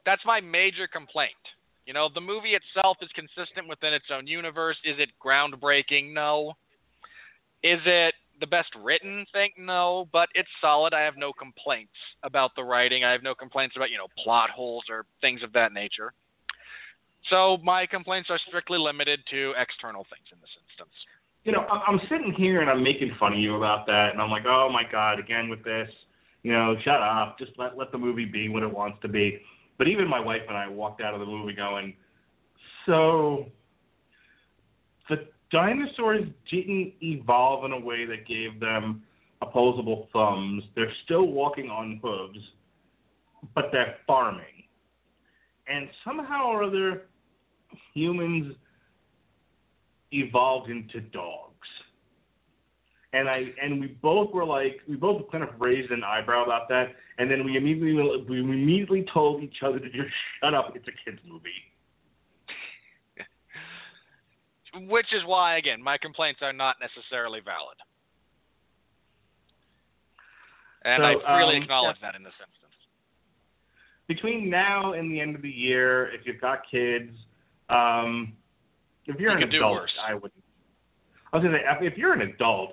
[0.07, 1.37] that's my major complaint.
[1.85, 4.77] You know, the movie itself is consistent within its own universe.
[4.85, 6.15] Is it groundbreaking?
[6.15, 6.53] No.
[7.63, 9.51] Is it the best written thing?
[9.59, 10.95] No, but it's solid.
[10.95, 13.05] I have no complaints about the writing.
[13.05, 16.13] I have no complaints about, you know, plot holes or things of that nature.
[17.31, 20.95] So my complaints are strictly limited to external things in this instance.
[21.45, 24.31] you know, I'm, sitting here and I'm making fun of you about that, and I'm
[24.31, 25.89] like, oh my god, again with this.
[26.43, 27.39] You know, shut up.
[27.39, 29.41] Just let let the movie be what it wants to be.
[29.77, 31.95] But even my wife and I walked out of the movie going,
[32.87, 33.47] so
[35.09, 39.03] the dinosaurs didn't evolve in a way that gave them
[39.43, 40.63] opposable thumbs.
[40.75, 42.39] They're still walking on hooves,
[43.55, 44.45] but they're farming.
[45.69, 47.03] And somehow or other,
[47.95, 48.55] humans
[50.13, 51.55] evolved into dogs.
[53.13, 56.69] And I and we both were like we both kind of raised an eyebrow about
[56.69, 60.11] that, and then we immediately we immediately told each other to just
[60.43, 60.73] shut up.
[60.75, 61.49] It's a kids movie.
[64.87, 67.79] Which is why, again, my complaints are not necessarily valid.
[70.85, 72.77] And So, I freely um, acknowledge that in this instance.
[74.07, 77.11] Between now and the end of the year, if you've got kids,
[77.71, 78.33] um,
[79.07, 79.89] if you're You an adult.
[80.07, 80.33] I would.
[81.33, 82.71] I was gonna say if if you're an adult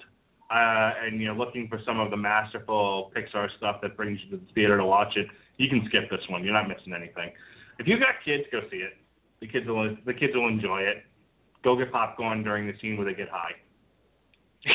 [0.49, 4.43] uh, and you're looking for some of the masterful Pixar stuff that brings you to
[4.43, 5.27] the theater to watch it,
[5.57, 6.43] you can skip this one.
[6.43, 7.31] You're not missing anything.
[7.79, 8.93] If you've got kids, go see it.
[9.41, 11.03] The kids will the kids will enjoy it.
[11.63, 13.53] Go get popcorn during the scene where they get high.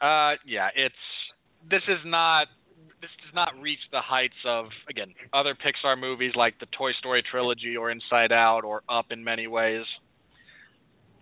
[0.00, 0.94] Uh, yeah, it's
[1.68, 2.46] this is not
[3.00, 7.22] this does not reach the heights of again other Pixar movies like the Toy Story
[7.30, 9.84] trilogy or Inside Out or Up in many ways.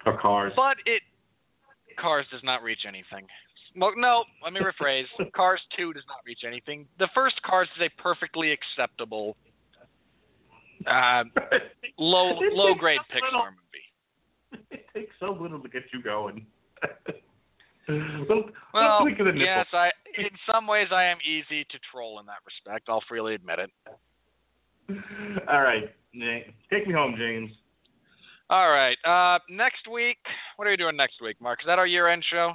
[0.04, 0.52] Or cars.
[0.56, 1.02] But it
[1.98, 3.26] Cars does not reach anything.
[3.78, 5.04] Well, no, let me rephrase.
[5.36, 6.86] Cars 2 does not reach anything.
[6.98, 9.36] The first Cars is a perfectly acceptable
[10.86, 11.24] uh,
[11.98, 14.66] low low grade Pixar little- movie.
[14.70, 16.46] It takes so little to get you going.
[17.88, 21.78] Well, Well, let's look at the yes, I in some ways I am easy to
[21.92, 22.88] troll in that respect.
[22.88, 23.70] I'll freely admit it.
[25.48, 25.92] All right,
[26.70, 27.50] take me home, James.
[28.48, 28.96] All right.
[29.04, 30.18] Uh, next week,
[30.56, 31.58] what are you doing next week, Mark?
[31.62, 32.52] Is that our year-end show?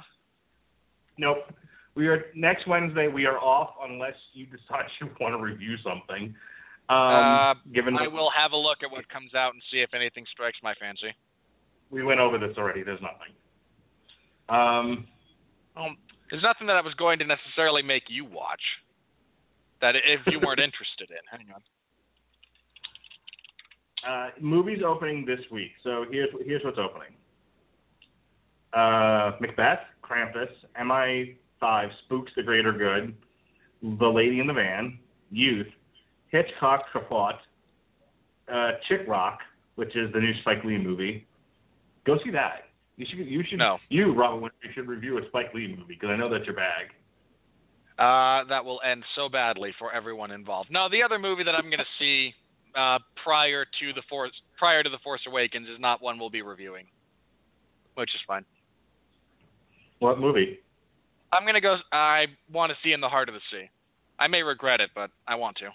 [1.18, 1.38] Nope.
[1.94, 3.08] We are next Wednesday.
[3.08, 6.34] We are off unless you decide you want to review something.
[6.88, 9.92] Um, Uh, given I will have a look at what comes out and see if
[9.94, 11.14] anything strikes my fancy.
[11.90, 12.82] we went over this already.
[12.82, 13.36] There's nothing.
[14.48, 15.06] Um,
[15.76, 15.96] Um,
[16.30, 18.62] there's nothing that I was going to necessarily make you watch.
[19.80, 21.22] That if you weren't interested in.
[21.30, 21.62] Hang on.
[24.08, 25.70] uh, movies opening this week.
[25.82, 27.14] So here's here's what's opening.
[28.72, 30.48] Uh, Macbeth, Krampus,
[30.80, 33.14] MI5, Spooks the Greater Good,
[33.82, 34.98] The Lady in the Van,
[35.30, 35.66] Youth,
[36.30, 37.34] Hitchcock Kaput,
[38.50, 39.36] uh, Chi-Raq,
[39.74, 41.26] which is the new Spike Lee movie.
[42.06, 42.68] Go see that.
[42.96, 43.26] You should.
[43.26, 43.58] You should.
[43.58, 43.78] No.
[43.88, 46.92] You, Robin, you should review a Spike Lee movie because I know that's your bag.
[47.98, 50.70] Uh, that will end so badly for everyone involved.
[50.70, 52.32] No, the other movie that I'm going to see
[52.76, 56.42] uh, prior to the Force prior to the Force Awakens is not one we'll be
[56.42, 56.86] reviewing,
[57.94, 58.44] which is fine.
[59.98, 60.58] What movie?
[61.32, 61.76] I'm going to go.
[61.92, 63.70] I want to see In the Heart of the Sea.
[64.18, 65.70] I may regret it, but I want to.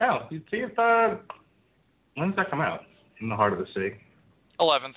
[0.00, 1.16] Oh, you see if uh,
[2.16, 2.80] when does that come out?
[3.20, 3.96] In the heart of the sea.
[4.60, 4.96] Eleventh.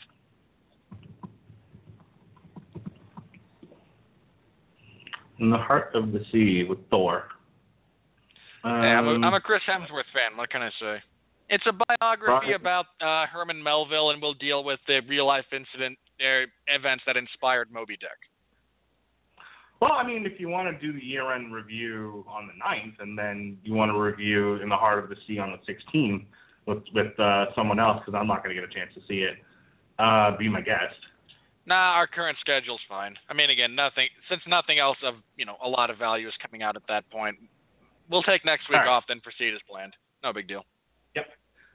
[5.40, 7.26] In the heart of the sea with Thor.
[8.64, 10.36] Um, yeah, I'm a, I'm a Chris Hemsworth fan.
[10.36, 10.98] What can I say?
[11.50, 12.60] It's a biography Right.
[12.60, 17.16] about uh, Herman Melville, and we'll deal with the real life incident er, events that
[17.16, 18.18] inspired Moby Dick.
[19.80, 23.18] Well, I mean, if you want to do the year-end review on the 9th, and
[23.18, 26.26] then you want to review In the Heart of the Sea on the 16th
[26.66, 29.20] with with uh, someone else, because I'm not going to get a chance to see
[29.20, 29.36] it,
[30.00, 30.98] uh, be my guest.
[31.68, 33.16] Nah, our current schedule's fine.
[33.30, 36.34] I mean, again, nothing since nothing else of you know a lot of value is
[36.42, 37.36] coming out at that point.
[38.10, 38.88] We'll take next week right.
[38.88, 39.92] off, then proceed as planned.
[40.24, 40.64] No big deal.
[41.16, 41.28] Yep.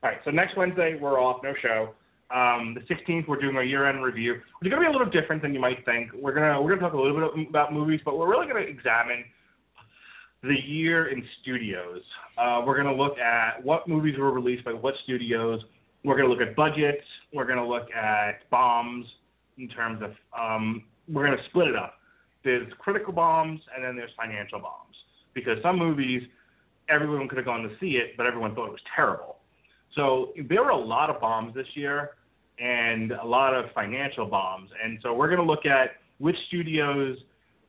[0.02, 1.92] All right, so next Wednesday we're off, no show.
[2.34, 5.12] Um, the 16th we're doing our year-end review, which is going to be a little
[5.12, 6.08] different than you might think.
[6.14, 8.68] We're gonna we're gonna talk a little bit about movies, but we're really going to
[8.68, 9.24] examine
[10.42, 12.00] the year in studios.
[12.38, 15.60] Uh, we're going to look at what movies were released by what studios.
[16.02, 17.04] We're going to look at budgets.
[17.32, 19.06] We're going to look at bombs
[19.58, 21.94] in terms of um, we're going to split it up.
[22.44, 24.94] There's critical bombs and then there's financial bombs
[25.34, 26.22] because some movies
[26.88, 29.36] everyone could have gone to see it, but everyone thought it was terrible.
[29.94, 32.10] So there were a lot of bombs this year
[32.58, 34.70] and a lot of financial bombs.
[34.82, 37.16] And so we're going to look at which studios,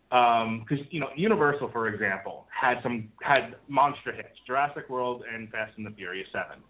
[0.10, 5.74] because you know Universal, for example, had some had monster hits, Jurassic World and Fast
[5.78, 6.64] and the Furious Seven.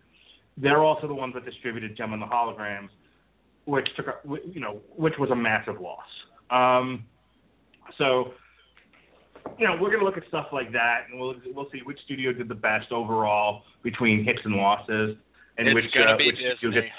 [0.57, 2.89] They're also the ones that distributed Jem and the Holograms,
[3.65, 5.99] which took a, you know which was a massive loss.
[6.49, 7.05] Um,
[7.97, 8.33] so
[9.57, 11.99] you know we're going to look at stuff like that, and we'll we'll see which
[12.05, 15.17] studio did the best overall between hits and losses
[15.57, 16.91] and it's which uh, which studio Disney.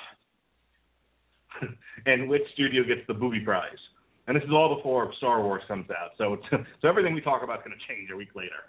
[1.60, 1.74] gets
[2.06, 3.80] and which studio gets the booby prize.
[4.26, 6.46] And this is all before Star Wars comes out, so it's,
[6.80, 8.64] so everything we talk about is going to change a week later.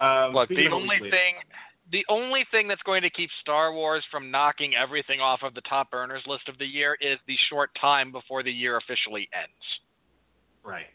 [0.00, 1.40] Um, Look, the only thing,
[1.92, 5.62] the only thing that's going to keep Star Wars from knocking everything off of the
[5.62, 9.52] top earners list of the year is the short time before the year officially ends.
[10.62, 10.86] Right.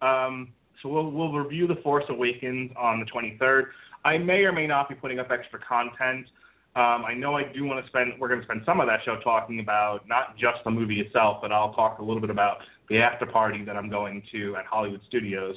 [0.00, 3.66] Um, so we'll we'll review The Force Awakens on the 23rd.
[4.04, 6.26] I may or may not be putting up extra content.
[6.74, 8.12] Um, I know I do want to spend.
[8.18, 11.38] We're going to spend some of that show talking about not just the movie itself,
[11.42, 14.64] but I'll talk a little bit about the after party that I'm going to at
[14.64, 15.56] Hollywood Studios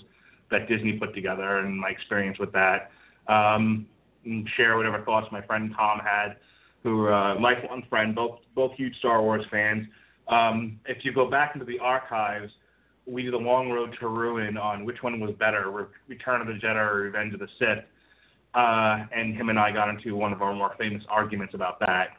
[0.51, 2.91] that Disney put together and my experience with that.
[3.27, 3.87] Um,
[4.25, 6.35] and share whatever thoughts my friend Tom had,
[6.83, 9.87] who uh, lifelong friend, both both huge Star Wars fans.
[10.27, 12.51] Um, if you go back into the archives,
[13.05, 16.47] we did a long road to ruin on which one was better, Re- Return of
[16.47, 17.85] the Jedi or Revenge of the Sith.
[18.55, 22.15] Uh, and him and I got into one of our more famous arguments about that.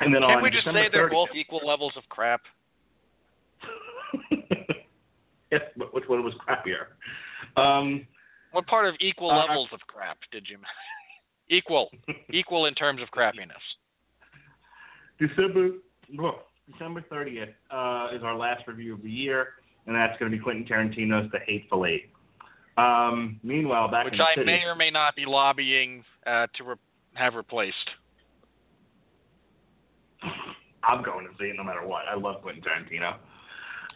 [0.00, 2.40] And then Can't on we just December say they're 30th both equal levels of crap?
[5.50, 6.94] yes, but which one was crappier?
[7.60, 8.06] Um,
[8.52, 10.56] What part of equal Uh, levels of crap did you?
[11.50, 11.90] Equal,
[12.32, 13.60] equal in terms of crappiness.
[15.18, 15.70] December
[16.14, 19.48] look, December 30th uh, is our last review of the year,
[19.86, 22.10] and that's going to be Quentin Tarantino's The Hateful Eight.
[22.78, 26.46] Um, meanwhile, back which in the I city, may or may not be lobbying uh,
[26.56, 26.76] to re-
[27.14, 27.74] have replaced.
[30.82, 32.02] I'm going to see it no matter what.
[32.10, 33.16] I love Quentin Tarantino.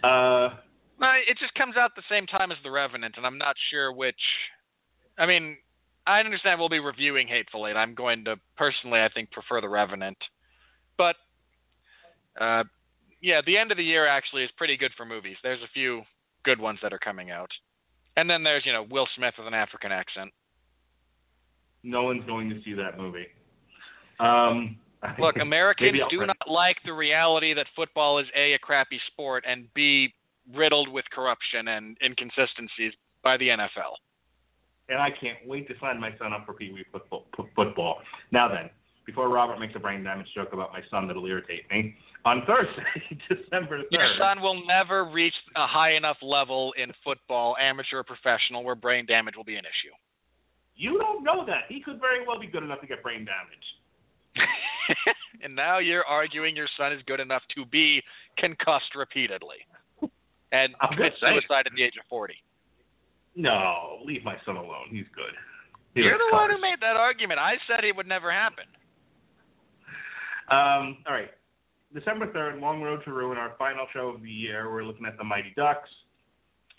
[0.04, 0.54] Uh,
[1.28, 4.20] it just comes out the same time as The Revenant, and I'm not sure which.
[5.16, 5.56] I mean,
[6.06, 7.76] I understand we'll be reviewing Hateful Eight.
[7.76, 10.18] I'm going to personally, I think, prefer The Revenant,
[10.98, 11.16] but
[12.40, 12.64] uh,
[13.22, 15.36] yeah, the end of the year actually is pretty good for movies.
[15.42, 16.02] There's a few
[16.44, 17.50] good ones that are coming out,
[18.16, 20.32] and then there's you know Will Smith with an African accent.
[21.82, 23.26] no one's going to see that movie.
[24.20, 24.76] Um,
[25.18, 29.44] Look, Americans do rent not like the reality that football is a a crappy sport
[29.46, 30.08] and b
[30.54, 32.92] riddled with corruption and inconsistencies
[33.22, 33.96] by the NFL.
[34.88, 37.98] And I can't wait to sign my son up for Pee Wee football.
[38.32, 38.70] Now then,
[39.06, 43.18] before Robert makes a brain damage joke about my son that'll irritate me, on Thursday,
[43.28, 43.90] December 3rd.
[43.90, 48.74] Your son will never reach a high enough level in football, amateur or professional, where
[48.74, 49.92] brain damage will be an issue.
[50.76, 51.68] You don't know that.
[51.68, 53.66] He could very well be good enough to get brain damage.
[55.42, 58.02] and now you're arguing your son is good enough to be
[58.38, 59.62] concussed repeatedly
[60.50, 62.34] and commit suicide at the age of 40.
[63.36, 64.88] No, leave my son alone.
[64.90, 65.34] He's good.
[65.94, 67.40] He You're the one who made that argument.
[67.40, 68.64] I said it would never happen.
[70.50, 71.30] Um, all right.
[71.92, 74.72] December 3rd, Long Road to Ruin, our final show of the year.
[74.72, 75.88] We're looking at the Mighty Ducks.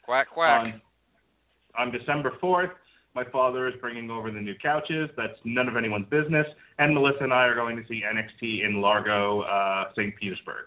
[0.04, 0.62] Quack quack.
[0.62, 0.82] On,
[1.88, 2.72] on December 4th,
[3.16, 5.10] my father is bringing over the new couches.
[5.16, 6.46] That's none of anyone's business.
[6.80, 10.14] And Melissa and I are going to see NXT in Largo, uh, St.
[10.18, 10.66] Petersburg,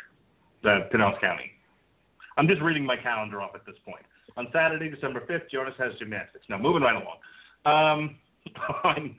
[0.62, 1.52] the Pinellas County.
[2.38, 4.04] I'm just reading my calendar off at this point.
[4.38, 6.44] On Saturday, December 5th, Jonas has gymnastics.
[6.48, 7.18] Now, moving right along.
[7.66, 8.16] Um,
[8.84, 9.16] on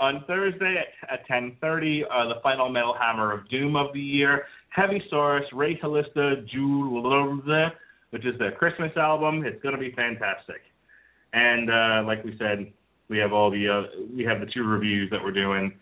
[0.00, 4.46] on Thursday at, at 10:30, uh, the final Metal Hammer of Doom of the year,
[4.70, 7.70] Heavy Source, Ray Calista, Julze,
[8.10, 9.44] which is their Christmas album.
[9.44, 10.62] It's going to be fantastic.
[11.34, 12.72] And uh, like we said,
[13.08, 13.82] we have all the uh,
[14.16, 15.74] we have the two reviews that we're doing,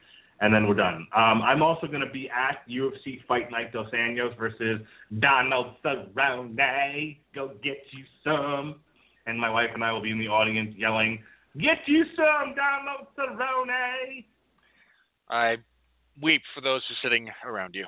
[0.43, 1.07] and then we're done.
[1.17, 4.81] Um, I'm also going to be at UFC Fight Night Dos Anjos versus
[5.21, 7.17] Donald Cerrone.
[7.33, 8.81] Go get you some.
[9.27, 11.23] And my wife and I will be in the audience yelling,
[11.57, 14.25] "Get you some, Donald Cerrone!"
[15.31, 15.59] I
[16.21, 17.87] weep for those who are sitting around you.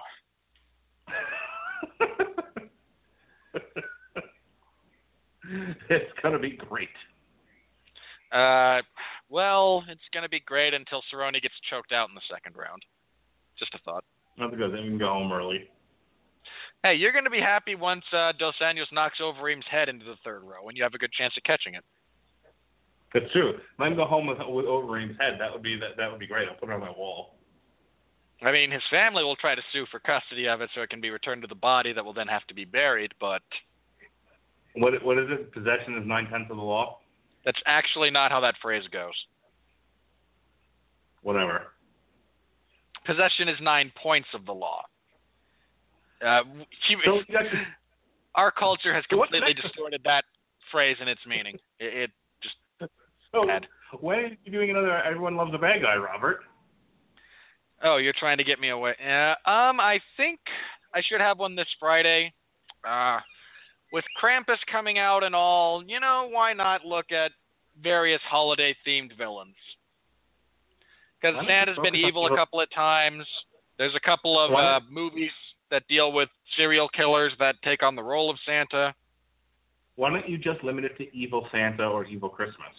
[5.90, 6.88] it's gonna be great.
[8.30, 8.80] Uh,
[9.34, 12.86] well, it's gonna be great until Cerrone gets choked out in the second round.
[13.58, 14.06] Just a thought.
[14.38, 15.66] Not because then we can go home early.
[16.86, 20.46] Hey, you're gonna be happy once uh, Dos Anjos knocks Overeem's head into the third
[20.46, 21.82] row, and you have a good chance of catching it.
[23.12, 23.58] That's true.
[23.78, 26.30] I can go home with, with Overeem's head, that would be that that would be
[26.30, 26.46] great.
[26.46, 27.34] I'll put it on my wall.
[28.42, 31.00] I mean, his family will try to sue for custody of it, so it can
[31.00, 33.10] be returned to the body that will then have to be buried.
[33.18, 33.42] But
[34.78, 35.50] what what is it?
[35.50, 37.02] Possession is nine tenths of the law.
[37.44, 39.14] That's actually not how that phrase goes.
[41.22, 41.68] Whatever.
[43.06, 44.82] Possession is nine points of the law.
[46.24, 46.40] Uh,
[47.04, 47.20] so,
[48.34, 50.24] our culture has completely distorted that
[50.72, 51.56] phrase and its meaning.
[51.78, 52.10] It, it
[52.42, 52.90] just.
[53.32, 53.66] So, bad.
[54.00, 56.40] when are you doing another Everyone Loves a Bad Guy, Robert?
[57.84, 58.94] Oh, you're trying to get me away.
[58.98, 60.40] Uh, um, I think
[60.94, 62.32] I should have one this Friday.
[62.82, 63.18] Uh,
[63.94, 67.30] with Krampus coming out and all, you know, why not look at
[67.80, 69.54] various holiday themed villains?
[71.22, 73.22] Because Santa's been evil a couple of times.
[73.78, 75.30] There's a couple of uh, movies
[75.70, 76.28] that deal with
[76.58, 78.94] serial killers that take on the role of Santa.
[79.94, 82.74] Why don't you just limit it to Evil Santa or Evil Christmas?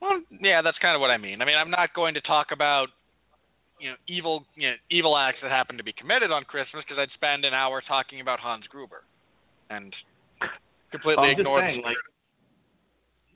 [0.00, 1.42] Well, yeah, that's kind of what I mean.
[1.42, 2.86] I mean, I'm not going to talk about
[3.80, 6.98] you know evil you know, evil acts that happen to be committed on Christmas because
[7.00, 9.02] I'd spend an hour talking about Hans Gruber
[9.70, 9.94] and
[10.90, 11.60] completely ignore.
[11.60, 11.96] Saying, like,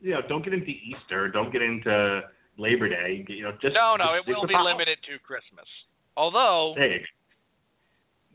[0.00, 2.22] you know, don't get into Easter, don't get into
[2.58, 3.24] Labor Day.
[3.28, 5.66] You know, just no, no, just it will be limited to Christmas.
[6.16, 7.00] Although hey.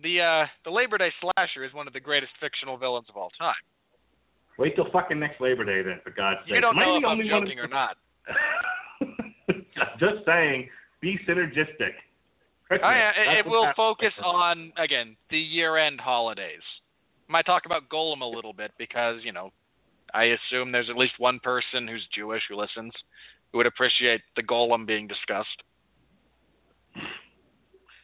[0.02, 3.30] the uh the Labor Day slasher is one of the greatest fictional villains of all
[3.38, 3.62] time.
[4.58, 6.56] Wait till fucking next Labor Day, then, for God's sake.
[6.56, 7.98] You don't Am know I if I'm joking or not.
[10.00, 10.70] Just saying,
[11.02, 11.94] be synergistic.
[12.70, 16.62] Oh, yeah, it, it will focus on again the year-end holidays.
[17.30, 19.52] I might talk about Golem a little bit because you know
[20.14, 22.92] I assume there's at least one person who's Jewish who listens
[23.52, 25.64] who would appreciate the Golem being discussed.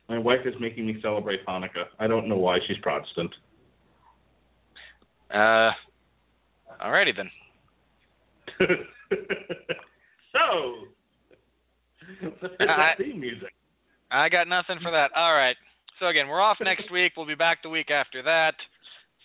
[0.09, 1.85] My wife is making me celebrate Hanukkah.
[1.99, 3.33] I don't know why she's Protestant.
[5.33, 5.71] Uh,
[6.81, 7.29] alrighty then.
[10.31, 10.87] so,
[12.59, 13.53] I- the theme music.
[14.11, 15.09] I got nothing for that.
[15.15, 15.55] All right.
[15.99, 17.13] So again, we're off next week.
[17.17, 18.53] We'll be back the week after that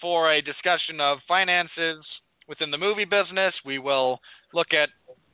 [0.01, 2.05] for a discussion of finances
[2.49, 3.53] within the movie business.
[3.65, 4.21] We will
[4.55, 4.89] look at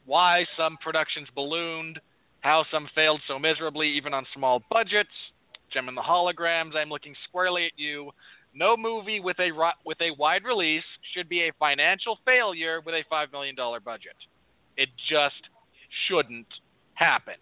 [0.06, 2.00] why some productions ballooned,
[2.40, 5.14] how some failed so miserably even on small budgets.
[5.72, 6.76] Jem and the holograms.
[6.76, 8.10] I'm looking squarely at you.
[8.54, 9.50] No movie with a
[9.84, 10.84] with a wide release
[11.14, 14.16] should be a financial failure with a five million dollar budget.
[14.76, 15.42] It just
[16.06, 16.46] shouldn't
[16.94, 17.34] happen.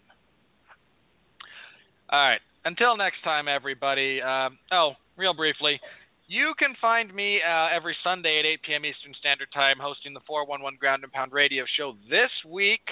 [2.09, 2.41] All right.
[2.65, 4.21] Until next time, everybody.
[4.21, 5.79] Um, oh, real briefly,
[6.27, 8.85] you can find me uh, every Sunday at 8 p.m.
[8.85, 11.93] Eastern Standard Time hosting the 411 Ground and Pound Radio Show.
[12.09, 12.85] This week,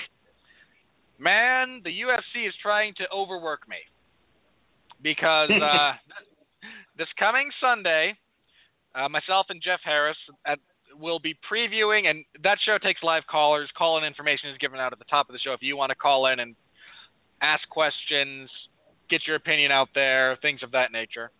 [1.17, 3.79] man, the UFC is trying to overwork me
[5.01, 5.93] because uh,
[6.97, 8.17] this coming Sunday,
[8.93, 10.59] uh, myself and Jeff Harris at,
[10.99, 13.69] will be previewing, and that show takes live callers.
[13.77, 15.95] Call-in information is given out at the top of the show if you want to
[15.95, 16.55] call in and
[17.41, 18.49] ask questions,
[19.09, 21.31] get your opinion out there, things of that nature.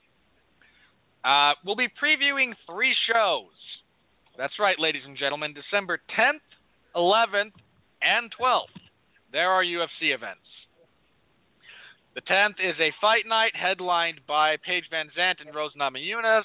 [1.23, 3.53] Uh, we'll be previewing three shows.
[4.38, 5.53] That's right, ladies and gentlemen.
[5.53, 6.41] December 10th,
[6.95, 7.53] 11th,
[8.02, 8.73] and 12th.
[9.32, 10.41] There are UFC events.
[12.15, 16.44] The 10th is a fight night headlined by Paige Van Zant and Rose Namajunas.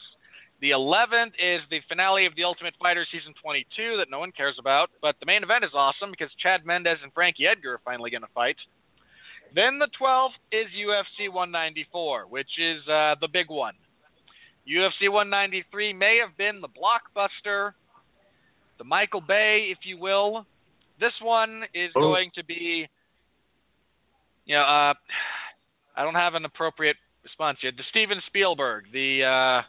[0.60, 4.56] The 11th is the finale of The Ultimate Fighter Season 22 that no one cares
[4.58, 8.10] about, but the main event is awesome because Chad Mendes and Frankie Edgar are finally
[8.10, 8.56] going to fight.
[9.54, 13.74] Then the 12th is UFC 194, which is uh, the big one.
[14.66, 17.72] UFC 193 may have been the blockbuster,
[18.78, 20.46] the Michael Bay, if you will.
[20.98, 22.00] This one is Oh.
[22.00, 22.88] going to be,
[24.46, 24.94] you know, uh,
[25.96, 27.74] I don't have an appropriate response yet.
[27.76, 29.62] The Steven Spielberg, the uh,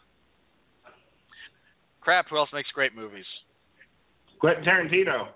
[2.08, 2.24] crap.
[2.30, 3.28] Who else makes great movies?
[4.40, 5.28] Quentin Tarantino.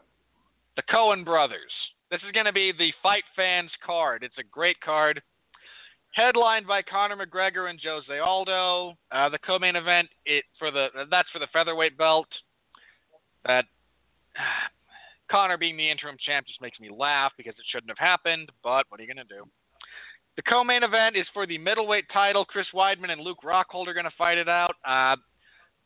[0.77, 1.69] The Coen brothers.
[2.11, 4.23] This is going to be the Fight Fans card.
[4.24, 5.20] It's a great card.
[6.16, 8.97] Headlined by Conor McGregor and Jose Aldo.
[9.12, 12.28] Uh, the co-main event it for the that's for the featherweight belt.
[13.44, 13.65] That
[15.31, 18.49] Conor being the interim champ just makes me laugh because it shouldn't have happened.
[18.65, 19.44] But what are you going to do?
[20.36, 22.47] The co-main event is for the middleweight title.
[22.47, 24.73] Chris Weidman and Luke Rockhold are going to fight it out.
[24.81, 25.20] Uh,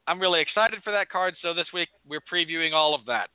[0.07, 1.35] I'm really excited for that card.
[1.43, 3.31] So this week we're previewing all of that.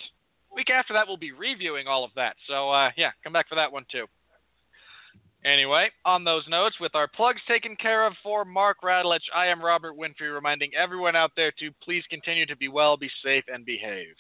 [0.54, 2.36] Week after that we'll be reviewing all of that.
[2.48, 4.06] So uh, yeah, come back for that one too.
[5.44, 9.64] Anyway, on those notes, with our plugs taken care of for Mark Radulich, I am
[9.64, 13.66] Robert Winfree, reminding everyone out there to please continue to be well, be safe, and
[13.66, 14.14] behave.